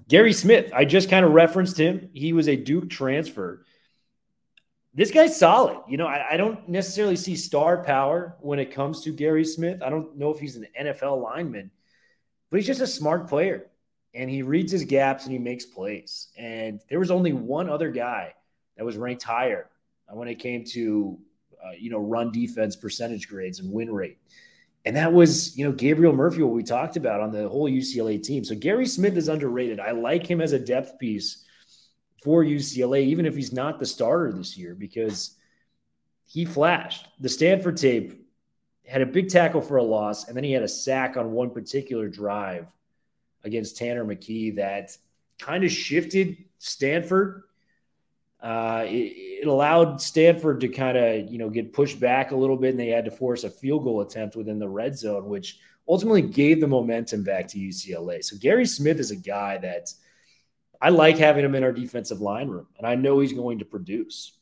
Gary 0.07 0.33
Smith, 0.33 0.71
I 0.73 0.85
just 0.85 1.09
kind 1.09 1.25
of 1.25 1.33
referenced 1.33 1.77
him. 1.77 2.09
He 2.13 2.33
was 2.33 2.47
a 2.47 2.55
Duke 2.55 2.89
transfer. 2.89 3.65
This 4.97 5.11
guy's 5.11 5.37
solid. 5.37 5.77
You 5.87 5.97
know, 5.97 6.07
I, 6.07 6.25
I, 6.31 6.37
don't 6.37 6.67
necessarily 6.67 7.15
see 7.15 7.35
star 7.35 7.83
power 7.83 8.35
when 8.39 8.57
it 8.57 8.71
comes 8.71 9.03
to 9.03 9.11
Gary 9.11 9.45
Smith. 9.45 9.83
I 9.83 9.91
don't 9.91 10.17
know 10.17 10.31
if 10.31 10.39
he's 10.39 10.55
an 10.55 10.65
NFL 10.77 11.21
lineman, 11.21 11.69
but 12.49 12.57
he's 12.57 12.65
just 12.65 12.81
a 12.81 12.87
smart 12.87 13.29
player 13.29 13.67
and 14.15 14.27
he 14.27 14.41
reads 14.41 14.71
his 14.71 14.85
gaps 14.85 15.25
and 15.25 15.31
he 15.31 15.37
makes 15.37 15.67
plays. 15.67 16.29
And 16.35 16.81
there 16.89 16.97
was 16.97 17.11
only 17.11 17.31
one 17.31 17.69
other 17.69 17.91
guy 17.91 18.33
that 18.75 18.85
was 18.87 18.97
ranked 18.97 19.21
higher 19.21 19.69
when 20.09 20.27
it 20.27 20.39
came 20.39 20.63
to, 20.71 21.19
uh, 21.63 21.73
you 21.77 21.91
know, 21.91 21.99
run 21.99 22.31
defense 22.31 22.75
percentage 22.75 23.27
grades 23.27 23.59
and 23.59 23.71
win 23.71 23.93
rate. 23.93 24.17
And 24.83 24.95
that 24.95 25.13
was, 25.13 25.55
you 25.55 25.63
know, 25.63 25.73
Gabriel 25.73 26.13
Murphy, 26.13 26.41
what 26.41 26.55
we 26.55 26.63
talked 26.63 26.97
about 26.97 27.21
on 27.21 27.31
the 27.31 27.47
whole 27.47 27.69
UCLA 27.69 28.23
team. 28.23 28.43
So 28.43 28.55
Gary 28.55 28.87
Smith 28.87 29.15
is 29.15 29.27
underrated. 29.27 29.79
I 29.79 29.91
like 29.91 30.25
him 30.25 30.41
as 30.41 30.53
a 30.53 30.59
depth 30.59 30.97
piece 30.97 31.43
for 32.27 32.43
UCLA, 32.43 33.05
even 33.05 33.25
if 33.25 33.37
he's 33.37 33.53
not 33.53 33.79
the 33.79 33.85
starter 33.85 34.33
this 34.33 34.57
year, 34.57 34.75
because 34.75 35.37
he 36.25 36.43
flashed. 36.43 37.07
The 37.21 37.29
Stanford 37.29 37.77
tape 37.77 38.27
had 38.85 39.01
a 39.01 39.05
big 39.05 39.29
tackle 39.29 39.61
for 39.61 39.77
a 39.77 39.83
loss, 39.83 40.27
and 40.27 40.35
then 40.35 40.43
he 40.43 40.51
had 40.51 40.61
a 40.61 40.67
sack 40.67 41.15
on 41.15 41.31
one 41.31 41.51
particular 41.51 42.09
drive 42.09 42.67
against 43.45 43.77
Tanner 43.77 44.03
McKee 44.03 44.57
that 44.57 44.97
kind 45.39 45.63
of 45.63 45.71
shifted 45.71 46.35
Stanford 46.59 47.43
uh, 48.41 48.83
it, 48.85 49.13
it, 49.43 49.47
allowed 49.47 50.01
Stanford 50.01 50.59
to 50.59 50.67
kind 50.67 50.97
of 50.97 51.31
you 51.31 51.37
know 51.37 51.49
get 51.49 51.71
pushed 51.71 51.97
back 51.97 52.31
a 52.31 52.35
little 52.35 52.57
bit, 52.57 52.71
and 52.71 52.79
they 52.79 52.89
had 52.89 53.05
to 53.05 53.11
force 53.11 53.45
a 53.45 53.49
field 53.49 53.85
goal 53.85 54.01
attempt 54.01 54.35
within 54.35 54.59
the 54.59 54.67
red 54.67 54.97
zone, 54.97 55.29
which 55.29 55.59
ultimately 55.87 56.21
gave 56.21 56.59
the 56.59 56.67
momentum 56.67 57.23
back 57.23 57.47
to 57.47 57.57
UCLA. 57.57 58.21
So 58.21 58.35
Gary 58.37 58.65
Smith 58.65 58.99
is 58.99 59.11
a 59.11 59.15
guy 59.15 59.57
that 59.59 59.93
I 60.81 60.89
like 60.89 61.17
having 61.17 61.43
him 61.43 61.55
in 61.55 61.63
our 61.63 61.71
defensive 61.71 62.21
line 62.21 62.47
room, 62.49 62.67
and 62.77 62.85
I 62.85 62.95
know 62.95 63.19
he's 63.19 63.33
going 63.33 63.59
to 63.59 63.65
produce. 63.65 64.33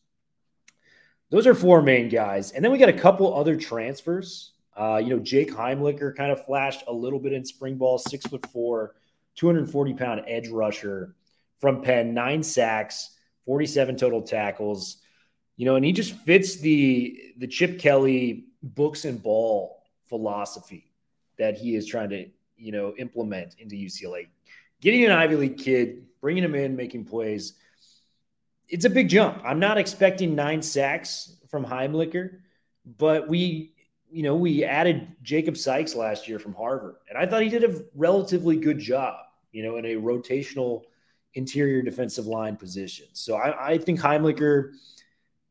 Those 1.29 1.47
are 1.47 1.55
four 1.55 1.81
main 1.81 2.09
guys, 2.09 2.51
and 2.51 2.63
then 2.63 2.71
we 2.71 2.77
got 2.77 2.89
a 2.89 2.93
couple 2.93 3.33
other 3.33 3.55
transfers. 3.55 4.51
Uh, 4.77 5.01
you 5.03 5.09
know, 5.09 5.19
Jake 5.19 5.51
Heimlicher 5.51 6.15
kind 6.15 6.31
of 6.31 6.45
flashed 6.45 6.83
a 6.87 6.93
little 6.93 7.19
bit 7.19 7.33
in 7.33 7.45
spring 7.45 7.75
ball, 7.75 7.97
six 7.97 8.25
foot 8.25 8.45
four, 8.51 8.95
240 9.35 9.93
pound 9.93 10.21
edge 10.27 10.49
rusher 10.49 11.15
from 11.59 11.81
Penn, 11.81 12.13
nine 12.13 12.43
sacks 12.43 13.15
47 13.45 13.95
total 13.95 14.21
tackles. 14.21 14.97
You 15.57 15.65
know, 15.65 15.75
and 15.75 15.85
he 15.85 15.93
just 15.93 16.13
fits 16.13 16.57
the 16.57 17.33
the 17.37 17.47
Chip 17.47 17.79
Kelly 17.79 18.47
books 18.61 19.05
and 19.05 19.21
ball 19.21 19.83
philosophy 20.09 20.91
that 21.37 21.57
he 21.57 21.75
is 21.75 21.85
trying 21.85 22.09
to, 22.09 22.27
you 22.57 22.71
know, 22.71 22.93
implement 22.97 23.55
into 23.59 23.75
UCLA. 23.75 24.27
Getting 24.81 25.05
an 25.05 25.11
Ivy 25.11 25.35
League 25.35 25.57
kid, 25.57 26.05
bringing 26.21 26.43
him 26.43 26.55
in, 26.55 26.75
making 26.75 27.05
plays. 27.05 27.53
It's 28.67 28.85
a 28.85 28.89
big 28.89 29.09
jump. 29.09 29.41
I'm 29.43 29.59
not 29.59 29.77
expecting 29.77 30.35
nine 30.35 30.61
sacks 30.61 31.35
from 31.49 31.65
Heimlicher, 31.65 32.39
but 32.97 33.27
we, 33.27 33.73
you 34.09 34.23
know, 34.23 34.35
we 34.35 34.63
added 34.63 35.07
Jacob 35.21 35.57
Sykes 35.57 35.95
last 35.95 36.27
year 36.27 36.39
from 36.39 36.53
Harvard, 36.53 36.95
and 37.09 37.17
I 37.17 37.25
thought 37.25 37.41
he 37.41 37.49
did 37.49 37.63
a 37.63 37.83
relatively 37.95 38.57
good 38.57 38.79
job, 38.79 39.15
you 39.51 39.63
know, 39.63 39.77
in 39.77 39.85
a 39.85 39.95
rotational– 39.95 40.83
interior 41.35 41.81
defensive 41.81 42.25
line 42.25 42.55
position. 42.55 43.05
So 43.13 43.35
I, 43.35 43.73
I 43.73 43.77
think 43.77 43.99
Heimlicher, 43.99 44.71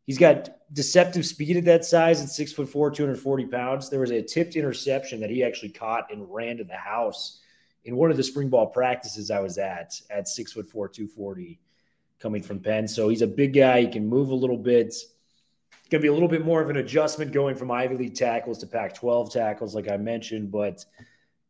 he's 0.06 0.18
got 0.18 0.48
deceptive 0.72 1.24
speed 1.24 1.56
at 1.58 1.64
that 1.66 1.84
size 1.84 2.22
at 2.22 2.30
six 2.30 2.52
foot 2.52 2.68
four, 2.68 2.90
240 2.90 3.46
pounds. 3.46 3.90
There 3.90 4.00
was 4.00 4.10
a 4.10 4.22
tipped 4.22 4.56
interception 4.56 5.20
that 5.20 5.30
he 5.30 5.44
actually 5.44 5.70
caught 5.70 6.10
and 6.10 6.26
ran 6.32 6.56
to 6.56 6.64
the 6.64 6.76
house 6.76 7.40
in 7.84 7.96
one 7.96 8.10
of 8.10 8.16
the 8.16 8.22
spring 8.22 8.48
ball 8.48 8.66
practices 8.66 9.30
I 9.30 9.40
was 9.40 9.58
at 9.58 10.00
at 10.10 10.28
six 10.28 10.52
foot 10.52 10.66
four, 10.66 10.88
240 10.88 11.60
coming 12.18 12.42
from 12.42 12.60
Penn. 12.60 12.88
So 12.88 13.08
he's 13.08 13.22
a 13.22 13.26
big 13.26 13.54
guy. 13.54 13.82
He 13.82 13.88
can 13.88 14.06
move 14.06 14.30
a 14.30 14.34
little 14.34 14.56
bit. 14.56 14.86
It's 14.86 15.06
going 15.90 16.00
to 16.00 16.02
be 16.02 16.08
a 16.08 16.12
little 16.12 16.28
bit 16.28 16.44
more 16.44 16.62
of 16.62 16.70
an 16.70 16.78
adjustment 16.78 17.32
going 17.32 17.56
from 17.56 17.70
Ivy 17.70 17.96
League 17.96 18.14
tackles 18.14 18.58
to 18.58 18.66
Pac 18.66 18.94
12 18.94 19.32
tackles, 19.32 19.74
like 19.74 19.90
I 19.90 19.96
mentioned. 19.96 20.50
But 20.50 20.84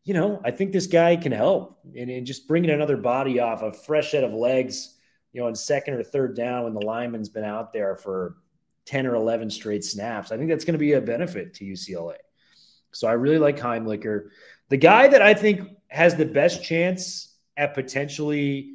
you 0.04 0.12
know, 0.12 0.40
I 0.44 0.50
think 0.50 0.72
this 0.72 0.86
guy 0.86 1.16
can 1.16 1.32
help 1.32 1.78
and, 1.96 2.10
and 2.10 2.26
just 2.26 2.46
bringing 2.46 2.70
another 2.70 2.96
body 2.96 3.40
off 3.40 3.62
a 3.62 3.72
fresh 3.72 4.10
set 4.10 4.22
of 4.22 4.34
legs, 4.34 4.96
you 5.32 5.40
know, 5.40 5.48
in 5.48 5.54
second 5.54 5.94
or 5.94 6.02
third 6.02 6.36
down 6.36 6.64
when 6.64 6.74
the 6.74 6.84
lineman's 6.84 7.30
been 7.30 7.44
out 7.44 7.72
there 7.72 7.96
for 7.96 8.36
10 8.84 9.06
or 9.06 9.14
11 9.14 9.48
straight 9.48 9.82
snaps. 9.82 10.30
I 10.30 10.36
think 10.36 10.50
that's 10.50 10.64
going 10.64 10.74
to 10.74 10.78
be 10.78 10.92
a 10.92 11.00
benefit 11.00 11.54
to 11.54 11.64
UCLA. 11.64 12.16
So 12.92 13.08
I 13.08 13.12
really 13.12 13.38
like 13.38 13.58
Heimlicher. 13.58 14.28
The 14.68 14.76
guy 14.76 15.08
that 15.08 15.22
I 15.22 15.32
think 15.32 15.70
has 15.94 16.16
the 16.16 16.24
best 16.24 16.64
chance 16.64 17.36
at 17.56 17.72
potentially, 17.72 18.72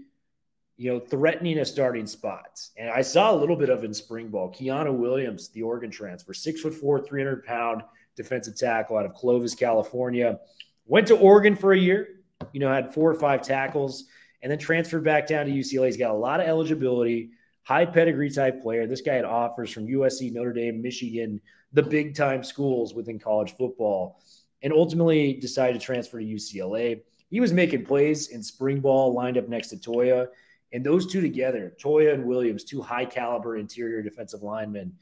you 0.78 0.90
know, 0.90 1.02
threatening 1.02 1.60
a 1.60 1.66
starting 1.66 2.08
spot. 2.08 2.62
And 2.78 2.90
I 2.90 3.02
saw 3.02 3.34
a 3.34 3.36
little 3.36 3.58
bit 3.58 3.68
of 3.68 3.84
in 3.84 3.94
spring 3.94 4.30
ball. 4.30 4.54
Keanu 4.54 4.98
Williams, 4.98 5.50
the 5.50 5.62
Oregon 5.62 5.92
transfer, 5.92 6.34
six 6.34 6.62
foot 6.62 6.74
four, 6.74 7.02
300 7.02 7.44
pound 7.44 7.84
defensive 8.16 8.56
tackle 8.56 8.96
out 8.98 9.06
of 9.06 9.14
Clovis, 9.16 9.54
California. 9.54 10.40
Went 10.86 11.08
to 11.08 11.18
Oregon 11.18 11.58
for 11.58 11.74
a 11.74 11.78
year, 11.78 12.22
you 12.54 12.62
know, 12.62 12.72
had 12.72 12.94
four 12.94 13.12
or 13.12 13.20
five 13.20 13.42
tackles, 13.42 14.06
and 14.42 14.50
then 14.50 14.58
transferred 14.58 15.04
back 15.04 15.28
down 15.28 15.46
to 15.46 15.52
UCLA. 15.52 15.88
He's 15.88 15.98
got 15.98 16.12
a 16.12 16.18
lot 16.18 16.40
of 16.40 16.48
eligibility, 16.48 17.32
high 17.64 17.86
pedigree 17.86 18.32
type 18.32 18.62
player. 18.62 18.88
This 18.88 19.02
guy 19.02 19.16
had 19.16 19.26
offers 19.26 19.72
from 19.72 19.88
USC, 19.88 20.32
Notre 20.32 20.54
Dame, 20.54 20.82
Michigan, 20.82 21.42
the 21.74 21.84
big 21.84 22.16
time 22.16 22.46
schools 22.46 22.94
within 22.94 23.20
college 23.20 23.58
football, 23.58 24.22
and 24.62 24.74
ultimately 24.74 25.34
decided 25.34 25.80
to 25.80 25.86
transfer 25.86 26.20
to 26.20 26.26
UCLA. 26.26 27.02
He 27.30 27.40
was 27.40 27.54
making 27.54 27.86
plays 27.86 28.28
in 28.30 28.44
spring 28.44 28.80
ball, 28.80 29.14
lined 29.14 29.38
up 29.38 29.48
next 29.48 29.70
to 29.70 29.78
Toia. 29.78 30.28
And 30.72 30.86
those 30.86 31.08
two 31.08 31.22
together, 31.22 31.74
Toia 31.82 32.14
and 32.14 32.26
Williams, 32.26 32.64
two 32.64 32.82
high 32.82 33.06
caliber 33.06 33.58
interior 33.58 34.02
defensive 34.02 34.44
linemen, 34.44 34.94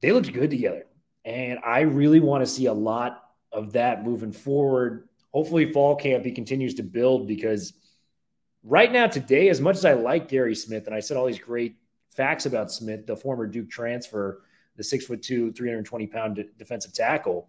they 0.00 0.12
looked 0.12 0.32
good 0.32 0.50
together. 0.50 0.86
And 1.24 1.58
I 1.64 1.80
really 1.80 2.20
want 2.20 2.42
to 2.42 2.50
see 2.50 2.66
a 2.66 2.72
lot 2.72 3.24
of 3.52 3.72
that 3.72 4.04
moving 4.04 4.32
forward. 4.32 5.08
Hopefully, 5.32 5.72
fall 5.72 5.96
camp 5.96 6.24
he 6.24 6.32
continues 6.32 6.74
to 6.74 6.82
build 6.82 7.26
because 7.28 7.74
right 8.62 8.90
now, 8.90 9.06
today, 9.06 9.48
as 9.48 9.60
much 9.60 9.76
as 9.76 9.84
I 9.84 9.92
like 9.92 10.28
Gary 10.28 10.54
Smith 10.54 10.86
and 10.86 10.94
I 10.94 11.00
said 11.00 11.16
all 11.16 11.26
these 11.26 11.38
great 11.38 11.76
facts 12.08 12.46
about 12.46 12.72
Smith, 12.72 13.06
the 13.06 13.16
former 13.16 13.46
Duke 13.46 13.70
transfer, 13.70 14.42
the 14.76 14.84
six 14.84 15.06
foot 15.06 15.22
two, 15.22 15.52
320 15.52 16.06
pound 16.06 16.44
defensive 16.58 16.92
tackle, 16.92 17.48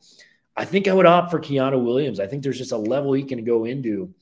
I 0.56 0.66
think 0.66 0.88
I 0.88 0.94
would 0.94 1.06
opt 1.06 1.32
for 1.32 1.40
Keanu 1.40 1.84
Williams. 1.84 2.20
I 2.20 2.28
think 2.28 2.44
there's 2.44 2.58
just 2.58 2.72
a 2.72 2.78
level 2.78 3.14
he 3.14 3.24
can 3.24 3.44
go 3.44 3.66
into 3.66 4.14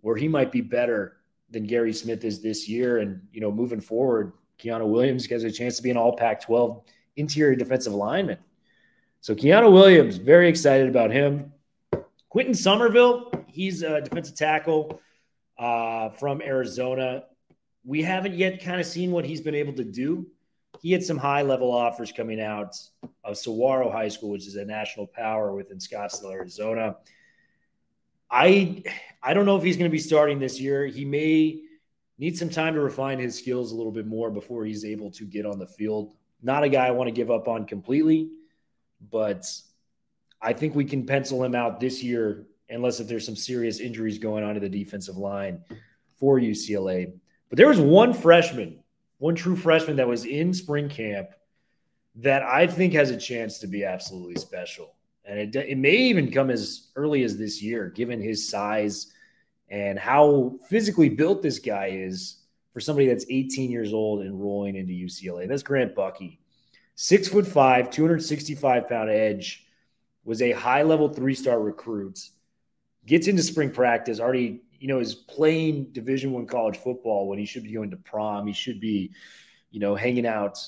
where 0.00 0.16
he 0.16 0.28
might 0.28 0.50
be 0.50 0.60
better 0.60 1.16
than 1.50 1.64
Gary 1.64 1.92
Smith 1.92 2.24
is 2.24 2.40
this 2.40 2.68
year. 2.68 2.98
And, 2.98 3.20
you 3.32 3.40
know, 3.40 3.52
moving 3.52 3.80
forward, 3.80 4.32
Keanu 4.58 4.86
Williams 4.86 5.26
has 5.26 5.44
a 5.44 5.50
chance 5.50 5.76
to 5.76 5.82
be 5.82 5.90
an 5.90 5.96
all 5.96 6.16
Pac 6.16 6.42
12 6.42 6.82
interior 7.16 7.54
defensive 7.54 7.92
lineman 7.92 8.38
So 9.20 9.34
Keanu 9.34 9.72
Williams, 9.72 10.16
very 10.16 10.48
excited 10.48 10.88
about 10.88 11.10
him. 11.10 11.52
Quinton 12.28 12.54
Somerville, 12.54 13.30
he's 13.48 13.82
a 13.82 14.00
defensive 14.00 14.36
tackle 14.36 15.00
uh, 15.58 16.10
from 16.10 16.40
Arizona. 16.40 17.24
We 17.84 18.02
haven't 18.02 18.34
yet 18.34 18.62
kind 18.62 18.80
of 18.80 18.86
seen 18.86 19.10
what 19.10 19.24
he's 19.24 19.40
been 19.40 19.54
able 19.54 19.74
to 19.74 19.84
do. 19.84 20.26
He 20.80 20.92
had 20.92 21.02
some 21.02 21.18
high 21.18 21.42
level 21.42 21.72
offers 21.72 22.12
coming 22.12 22.40
out 22.40 22.76
of 23.24 23.36
Saguaro 23.36 23.90
High 23.90 24.08
School, 24.08 24.30
which 24.30 24.46
is 24.46 24.56
a 24.56 24.64
national 24.64 25.06
power 25.06 25.54
within 25.54 25.78
Scottsdale, 25.78 26.32
Arizona. 26.32 26.96
I 28.30 28.82
I 29.22 29.34
don't 29.34 29.44
know 29.44 29.56
if 29.56 29.62
he's 29.62 29.76
going 29.76 29.90
to 29.90 29.94
be 29.94 29.98
starting 29.98 30.38
this 30.38 30.60
year. 30.60 30.86
He 30.86 31.04
may 31.04 31.62
need 32.18 32.38
some 32.38 32.48
time 32.48 32.74
to 32.74 32.80
refine 32.80 33.18
his 33.18 33.36
skills 33.36 33.72
a 33.72 33.74
little 33.74 33.92
bit 33.92 34.06
more 34.06 34.30
before 34.30 34.64
he's 34.64 34.84
able 34.84 35.10
to 35.12 35.24
get 35.24 35.46
on 35.46 35.58
the 35.58 35.66
field. 35.66 36.14
Not 36.42 36.64
a 36.64 36.68
guy 36.68 36.86
I 36.86 36.92
want 36.92 37.08
to 37.08 37.12
give 37.12 37.30
up 37.30 37.48
on 37.48 37.66
completely, 37.66 38.30
but 39.10 39.46
I 40.40 40.52
think 40.52 40.74
we 40.74 40.84
can 40.84 41.04
pencil 41.04 41.42
him 41.44 41.54
out 41.54 41.80
this 41.80 42.02
year, 42.02 42.46
unless 42.68 43.00
if 43.00 43.08
there's 43.08 43.26
some 43.26 43.36
serious 43.36 43.80
injuries 43.80 44.18
going 44.18 44.44
on 44.44 44.54
to 44.54 44.60
the 44.60 44.68
defensive 44.68 45.16
line 45.16 45.62
for 46.16 46.38
UCLA. 46.38 47.12
But 47.48 47.56
there 47.56 47.68
was 47.68 47.80
one 47.80 48.14
freshman, 48.14 48.79
one 49.20 49.34
true 49.34 49.54
freshman 49.54 49.96
that 49.96 50.08
was 50.08 50.24
in 50.24 50.52
spring 50.52 50.88
camp 50.88 51.28
that 52.16 52.42
I 52.42 52.66
think 52.66 52.94
has 52.94 53.10
a 53.10 53.16
chance 53.16 53.58
to 53.58 53.66
be 53.66 53.84
absolutely 53.84 54.36
special. 54.36 54.94
And 55.26 55.38
it, 55.38 55.54
it 55.54 55.78
may 55.78 55.96
even 55.96 56.32
come 56.32 56.50
as 56.50 56.88
early 56.96 57.22
as 57.22 57.36
this 57.36 57.62
year, 57.62 57.90
given 57.90 58.20
his 58.20 58.48
size 58.48 59.12
and 59.68 59.98
how 59.98 60.58
physically 60.68 61.10
built 61.10 61.42
this 61.42 61.58
guy 61.58 61.90
is 61.92 62.38
for 62.72 62.80
somebody 62.80 63.08
that's 63.08 63.26
18 63.28 63.70
years 63.70 63.92
old 63.92 64.22
and 64.22 64.40
rolling 64.40 64.74
into 64.74 64.92
UCLA. 64.92 65.46
That's 65.46 65.62
Grant 65.62 65.94
Buckey. 65.94 66.40
Six 66.94 67.28
foot 67.28 67.46
five, 67.46 67.90
265 67.90 68.88
pound 68.88 69.10
edge, 69.10 69.66
was 70.24 70.40
a 70.40 70.52
high 70.52 70.82
level 70.82 71.08
three 71.10 71.34
star 71.34 71.60
recruit. 71.60 72.18
Gets 73.06 73.28
into 73.28 73.42
spring 73.42 73.70
practice, 73.70 74.18
already, 74.18 74.62
you 74.80 74.88
know, 74.88 74.98
is 74.98 75.14
playing 75.14 75.92
Division 75.92 76.32
One 76.32 76.46
college 76.46 76.78
football 76.78 77.28
when 77.28 77.38
he 77.38 77.44
should 77.44 77.62
be 77.62 77.72
going 77.72 77.90
to 77.90 77.96
prom. 77.98 78.46
He 78.46 78.54
should 78.54 78.80
be, 78.80 79.12
you 79.70 79.78
know, 79.78 79.94
hanging 79.94 80.26
out 80.26 80.58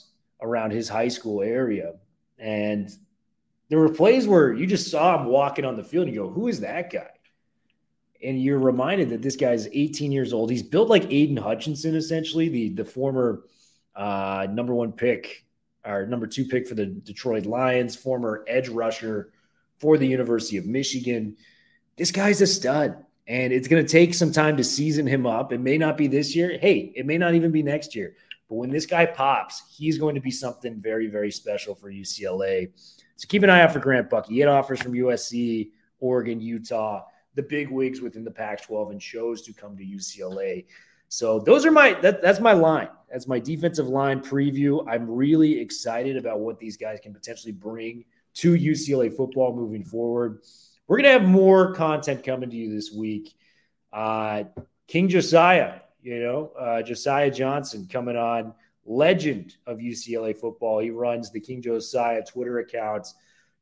around 0.41 0.71
his 0.71 0.89
high 0.89 1.09
school 1.09 1.43
area. 1.43 1.95
And 2.39 2.91
there 3.71 3.79
were 3.79 3.89
plays 3.89 4.29
where 4.29 4.53
you 4.53 4.67
just 4.67 4.91
saw 4.91 5.19
him 5.19 5.27
walking 5.27 5.65
on 5.65 5.77
the 5.77 5.83
field 5.83 6.07
and 6.07 6.15
you 6.15 6.23
go, 6.23 6.31
who 6.31 6.49
is 6.49 6.61
that 6.61 6.93
guy? 6.93 7.09
And 8.23 8.41
you're 8.41 8.59
reminded 8.59 9.09
that 9.11 9.23
this 9.23 9.35
guy's 9.35 9.67
18 9.67 10.13
years 10.13 10.33
old. 10.33 10.51
He's 10.51 10.63
built 10.63 10.89
like 10.89 11.11
Aidan 11.11 11.39
Hutchinson, 11.39 11.97
essentially, 11.97 12.49
the, 12.49 12.69
the 12.69 12.85
former 12.85 13.45
uh, 13.97 14.47
number 14.51 14.75
one 14.75 14.93
pick 14.93 15.47
or 15.85 16.07
number 16.07 16.27
two 16.27 16.45
pick 16.45 16.69
for 16.69 16.75
the 16.75 16.87
Detroit 16.87 17.47
Lions, 17.47 17.97
former 17.97 18.45
edge 18.47 18.69
rusher 18.69 19.33
for 19.79 19.97
the 19.97 20.07
University 20.07 20.59
of 20.59 20.67
Michigan. 20.67 21.37
This 21.97 22.13
guy's 22.13 22.41
a 22.41 22.47
stud. 22.47 23.05
And 23.27 23.53
it's 23.53 23.69
going 23.69 23.85
to 23.85 23.91
take 23.91 24.15
some 24.15 24.33
time 24.33 24.57
to 24.57 24.65
season 24.65 25.07
him 25.07 25.27
up. 25.27 25.53
It 25.53 25.61
may 25.61 25.79
not 25.79 25.97
be 25.97 26.09
this 26.09 26.35
year. 26.35 26.59
Hey, 26.61 26.93
it 26.97 27.07
may 27.07 27.19
not 27.19 27.35
even 27.35 27.53
be 27.53 27.63
next 27.63 27.95
year. 27.95 28.17
But 28.49 28.57
when 28.57 28.71
this 28.71 28.85
guy 28.85 29.07
pops, 29.07 29.63
he's 29.75 29.97
going 29.99 30.15
to 30.15 30.21
be 30.21 30.31
something 30.31 30.81
very, 30.81 31.07
very 31.07 31.31
special 31.31 31.75
for 31.75 31.91
UCLA. 31.91 32.71
So 33.17 33.27
keep 33.29 33.43
an 33.45 33.51
eye 33.51 33.63
out 33.63 33.73
for 33.73 33.79
Grant 33.79 34.11
Buckey. 34.11 34.35
He 34.35 34.41
had 34.41 34.49
offers 34.49 34.83
from 34.83 34.93
USC, 34.93 35.71
Oregon, 36.01 36.41
Utah, 36.41 37.05
the 37.35 37.43
big 37.43 37.71
wigs 37.71 38.01
within 38.01 38.25
the 38.25 38.31
Pac-12, 38.31 38.91
and 38.91 39.01
chose 39.01 39.43
to 39.43 39.53
come 39.53 39.77
to 39.77 39.85
UCLA. 39.85 40.67
So 41.09 41.39
those 41.39 41.65
are 41.65 41.71
my 41.71 41.93
that, 42.01 42.23
that's 42.23 42.41
my 42.41 42.53
line. 42.53 42.89
That's 43.11 43.29
my 43.29 43.39
defensive 43.39 43.87
line 43.87 44.21
preview. 44.21 44.85
I'm 44.89 45.09
really 45.09 45.61
excited 45.61 46.17
about 46.17 46.41
what 46.41 46.59
these 46.59 46.77
guys 46.77 47.01
can 47.01 47.13
potentially 47.13 47.53
bring 47.53 48.05
to 48.35 48.55
UCLA 48.55 49.15
football 49.15 49.55
moving 49.55 49.85
forward. 49.85 50.41
We're 50.93 50.99
gonna 50.99 51.13
have 51.13 51.25
more 51.25 51.73
content 51.73 52.23
coming 52.23 52.51
to 52.51 52.55
you 52.55 52.71
this 52.71 52.93
week. 52.93 53.35
Uh, 53.95 54.45
King 54.87 55.09
Josiah, 55.09 55.81
you 56.03 56.23
know, 56.23 56.53
uh, 56.59 56.83
Josiah 56.83 57.31
Johnson 57.31 57.89
coming 57.91 58.15
on 58.15 58.53
legend 58.85 59.57
of 59.67 59.79
UCLA 59.79 60.37
football. 60.37 60.81
He 60.81 60.91
runs 60.91 61.31
the 61.31 61.41
King 61.41 61.63
Josiah 61.63 62.23
Twitter 62.23 62.59
account 62.59 63.09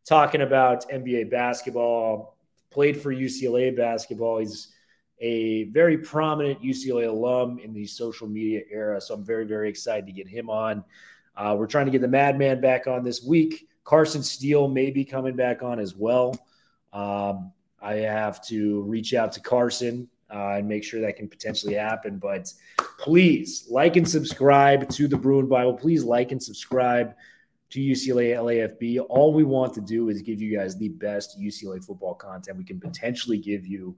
talking 0.05 0.41
about 0.41 0.91
NBA 0.91 1.31
basketball, 1.31 2.37
played 2.69 3.01
for 3.01 3.15
UCLA 3.15 3.77
basketball. 3.77 4.39
He's 4.39 4.75
a 5.21 5.67
very 5.67 5.99
prominent 5.99 6.61
UCLA 6.61 7.07
alum 7.07 7.61
in 7.61 7.73
the 7.73 7.87
social 7.87 8.27
media 8.27 8.63
era. 8.73 9.01
So 9.01 9.15
I'm 9.15 9.25
very, 9.25 9.45
very 9.45 9.69
excited 9.69 10.05
to 10.07 10.13
get 10.13 10.27
him 10.27 10.51
on. 10.51 10.83
Uh, 11.37 11.55
we're 11.57 11.69
trying 11.69 11.87
to 11.87 11.93
get 11.93 12.01
the 12.01 12.09
Madman 12.09 12.61
back 12.61 12.89
on 12.89 13.05
this 13.05 13.23
week. 13.23 13.69
Carson 13.85 14.25
Steele 14.25 14.67
may 14.67 14.91
be 14.91 15.05
coming 15.05 15.37
back 15.37 15.63
on 15.63 15.79
as 15.79 15.95
well. 15.95 16.35
Um, 16.93 17.53
I 17.81 17.95
have 17.95 18.45
to 18.49 18.83
reach 18.83 19.15
out 19.15 19.33
to 19.33 19.41
Carson 19.41 20.09
uh, 20.33 20.55
and 20.59 20.69
make 20.69 20.85
sure 20.85 21.01
that 21.01 21.17
can 21.17 21.29
potentially 21.29 21.75
happen. 21.75 22.19
But 22.19 22.53
please 22.99 23.67
like 23.69 23.97
and 23.97 24.09
subscribe 24.09 24.89
to 24.91 25.09
the 25.09 25.17
Bruin 25.17 25.47
Bible. 25.47 25.75
Please 25.75 26.05
like 26.05 26.33
and 26.33 26.43
subscribe 26.43 27.15
to 27.71 27.81
UCLA 27.81 28.35
LAFB. 28.37 29.05
All 29.09 29.33
we 29.33 29.45
want 29.45 29.75
to 29.75 29.81
do 29.81 30.09
is 30.09 30.23
give 30.23 30.41
you 30.41 30.57
guys 30.57 30.77
the 30.77 30.89
best 30.89 31.41
UCLA 31.41 31.83
football 31.85 32.15
content 32.15 32.59
we 32.59 32.65
can 32.65 32.81
potentially 32.81 33.39
give 33.39 33.67
you. 33.67 33.97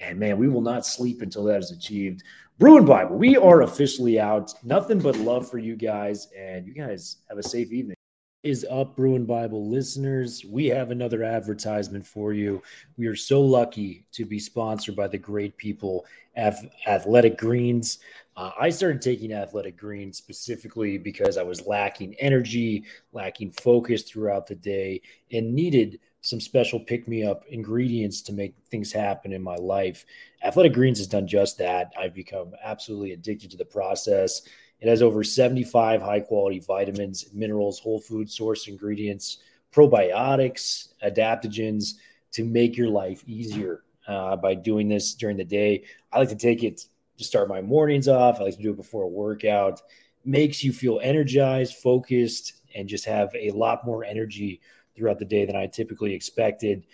And 0.00 0.18
man, 0.18 0.38
we 0.38 0.48
will 0.48 0.62
not 0.62 0.86
sleep 0.86 1.22
until 1.22 1.44
that 1.44 1.58
is 1.58 1.72
achieved. 1.72 2.22
Bruin 2.58 2.84
Bible, 2.84 3.16
we 3.16 3.36
are 3.36 3.62
officially 3.62 4.20
out. 4.20 4.52
Nothing 4.62 5.00
but 5.00 5.16
love 5.16 5.48
for 5.50 5.58
you 5.58 5.76
guys. 5.76 6.28
And 6.38 6.66
you 6.66 6.72
guys 6.72 7.18
have 7.28 7.38
a 7.38 7.42
safe 7.42 7.72
evening 7.72 7.97
is 8.44 8.64
up, 8.70 8.94
Bruin 8.94 9.24
Bible 9.24 9.68
listeners. 9.68 10.44
We 10.44 10.66
have 10.66 10.90
another 10.90 11.24
advertisement 11.24 12.06
for 12.06 12.32
you. 12.32 12.62
We 12.96 13.06
are 13.06 13.16
so 13.16 13.40
lucky 13.40 14.06
to 14.12 14.24
be 14.24 14.38
sponsored 14.38 14.94
by 14.94 15.08
the 15.08 15.18
great 15.18 15.56
people 15.56 16.06
at 16.36 16.54
Athletic 16.86 17.36
Greens. 17.36 17.98
Uh, 18.36 18.52
I 18.58 18.70
started 18.70 19.02
taking 19.02 19.32
Athletic 19.32 19.76
Greens 19.76 20.18
specifically 20.18 20.98
because 20.98 21.36
I 21.36 21.42
was 21.42 21.66
lacking 21.66 22.14
energy, 22.20 22.84
lacking 23.12 23.50
focus 23.52 24.04
throughout 24.04 24.46
the 24.46 24.54
day, 24.54 25.02
and 25.32 25.52
needed 25.52 25.98
some 26.20 26.40
special 26.40 26.78
pick 26.78 27.08
me 27.08 27.24
up 27.24 27.44
ingredients 27.48 28.22
to 28.22 28.32
make 28.32 28.54
things 28.70 28.92
happen 28.92 29.32
in 29.32 29.42
my 29.42 29.56
life. 29.56 30.04
Athletic 30.44 30.74
Greens 30.74 30.98
has 30.98 31.08
done 31.08 31.26
just 31.26 31.58
that. 31.58 31.92
I've 31.98 32.14
become 32.14 32.52
absolutely 32.62 33.12
addicted 33.12 33.50
to 33.50 33.56
the 33.56 33.64
process 33.64 34.42
it 34.80 34.88
has 34.88 35.02
over 35.02 35.24
75 35.24 36.00
high 36.02 36.20
quality 36.20 36.60
vitamins, 36.60 37.26
minerals, 37.32 37.80
whole 37.80 38.00
food 38.00 38.30
source 38.30 38.68
ingredients, 38.68 39.38
probiotics, 39.72 40.88
adaptogens 41.04 41.94
to 42.32 42.44
make 42.44 42.76
your 42.76 42.88
life 42.88 43.22
easier 43.26 43.82
uh, 44.06 44.36
by 44.36 44.54
doing 44.54 44.88
this 44.88 45.14
during 45.14 45.36
the 45.36 45.44
day. 45.44 45.84
I 46.12 46.18
like 46.18 46.28
to 46.28 46.36
take 46.36 46.62
it 46.62 46.86
to 47.18 47.24
start 47.24 47.48
my 47.48 47.60
mornings 47.60 48.08
off. 48.08 48.40
I 48.40 48.44
like 48.44 48.56
to 48.56 48.62
do 48.62 48.70
it 48.70 48.76
before 48.76 49.02
a 49.02 49.08
workout. 49.08 49.82
Makes 50.24 50.62
you 50.62 50.72
feel 50.72 51.00
energized, 51.02 51.74
focused, 51.74 52.54
and 52.74 52.88
just 52.88 53.04
have 53.06 53.30
a 53.34 53.50
lot 53.50 53.84
more 53.84 54.04
energy 54.04 54.60
throughout 54.96 55.18
the 55.18 55.24
day 55.24 55.44
than 55.44 55.56
I 55.56 55.66
typically 55.66 56.12
expected 56.14 56.86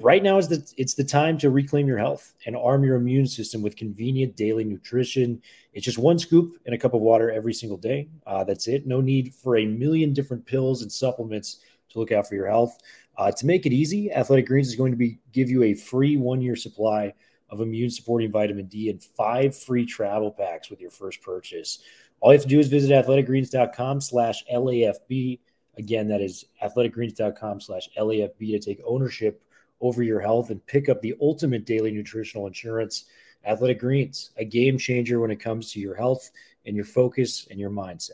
right 0.00 0.22
now 0.22 0.38
is 0.38 0.48
the 0.48 0.72
it's 0.76 0.94
the 0.94 1.04
time 1.04 1.36
to 1.38 1.50
reclaim 1.50 1.86
your 1.86 1.98
health 1.98 2.34
and 2.46 2.56
arm 2.56 2.84
your 2.84 2.96
immune 2.96 3.26
system 3.26 3.62
with 3.62 3.76
convenient 3.76 4.36
daily 4.36 4.64
nutrition. 4.64 5.42
It's 5.72 5.84
just 5.84 5.98
one 5.98 6.18
scoop 6.18 6.56
and 6.66 6.74
a 6.74 6.78
cup 6.78 6.94
of 6.94 7.00
water 7.00 7.30
every 7.30 7.54
single 7.54 7.76
day. 7.76 8.08
Uh, 8.26 8.44
that's 8.44 8.68
it. 8.68 8.86
No 8.86 9.00
need 9.00 9.34
for 9.34 9.58
a 9.58 9.66
million 9.66 10.12
different 10.12 10.46
pills 10.46 10.82
and 10.82 10.90
supplements 10.90 11.60
to 11.90 11.98
look 11.98 12.12
out 12.12 12.28
for 12.28 12.34
your 12.34 12.48
health. 12.48 12.78
Uh, 13.16 13.30
to 13.30 13.46
make 13.46 13.66
it 13.66 13.72
easy, 13.72 14.10
Athletic 14.10 14.46
Greens 14.46 14.68
is 14.68 14.76
going 14.76 14.92
to 14.92 14.98
be 14.98 15.18
give 15.32 15.50
you 15.50 15.62
a 15.64 15.74
free 15.74 16.16
one 16.16 16.40
year 16.40 16.56
supply 16.56 17.12
of 17.50 17.60
immune 17.60 17.90
supporting 17.90 18.32
vitamin 18.32 18.66
D 18.66 18.88
and 18.88 19.02
five 19.02 19.56
free 19.56 19.84
travel 19.84 20.30
packs 20.32 20.70
with 20.70 20.80
your 20.80 20.90
first 20.90 21.22
purchase. 21.22 21.80
All 22.20 22.32
you 22.32 22.38
have 22.38 22.42
to 22.44 22.48
do 22.48 22.58
is 22.58 22.68
visit 22.68 22.90
athleticgreens.com 22.90 24.00
slash 24.00 24.44
LAFB. 24.52 25.40
Again, 25.76 26.08
that 26.08 26.22
is 26.22 26.46
athleticgreens.com 26.62 27.60
slash 27.60 27.88
LAFB 27.98 28.38
to 28.38 28.58
take 28.58 28.80
ownership 28.86 29.42
over 29.84 30.02
your 30.02 30.20
health 30.20 30.50
and 30.50 30.64
pick 30.66 30.88
up 30.88 31.02
the 31.02 31.14
ultimate 31.20 31.66
daily 31.66 31.92
nutritional 31.92 32.46
insurance. 32.46 33.04
Athletic 33.44 33.78
Greens, 33.78 34.30
a 34.38 34.44
game 34.44 34.78
changer 34.78 35.20
when 35.20 35.30
it 35.30 35.36
comes 35.36 35.70
to 35.72 35.80
your 35.80 35.94
health 35.94 36.30
and 36.64 36.74
your 36.74 36.86
focus 36.86 37.46
and 37.50 37.60
your 37.60 37.70
mindset. 37.70 38.12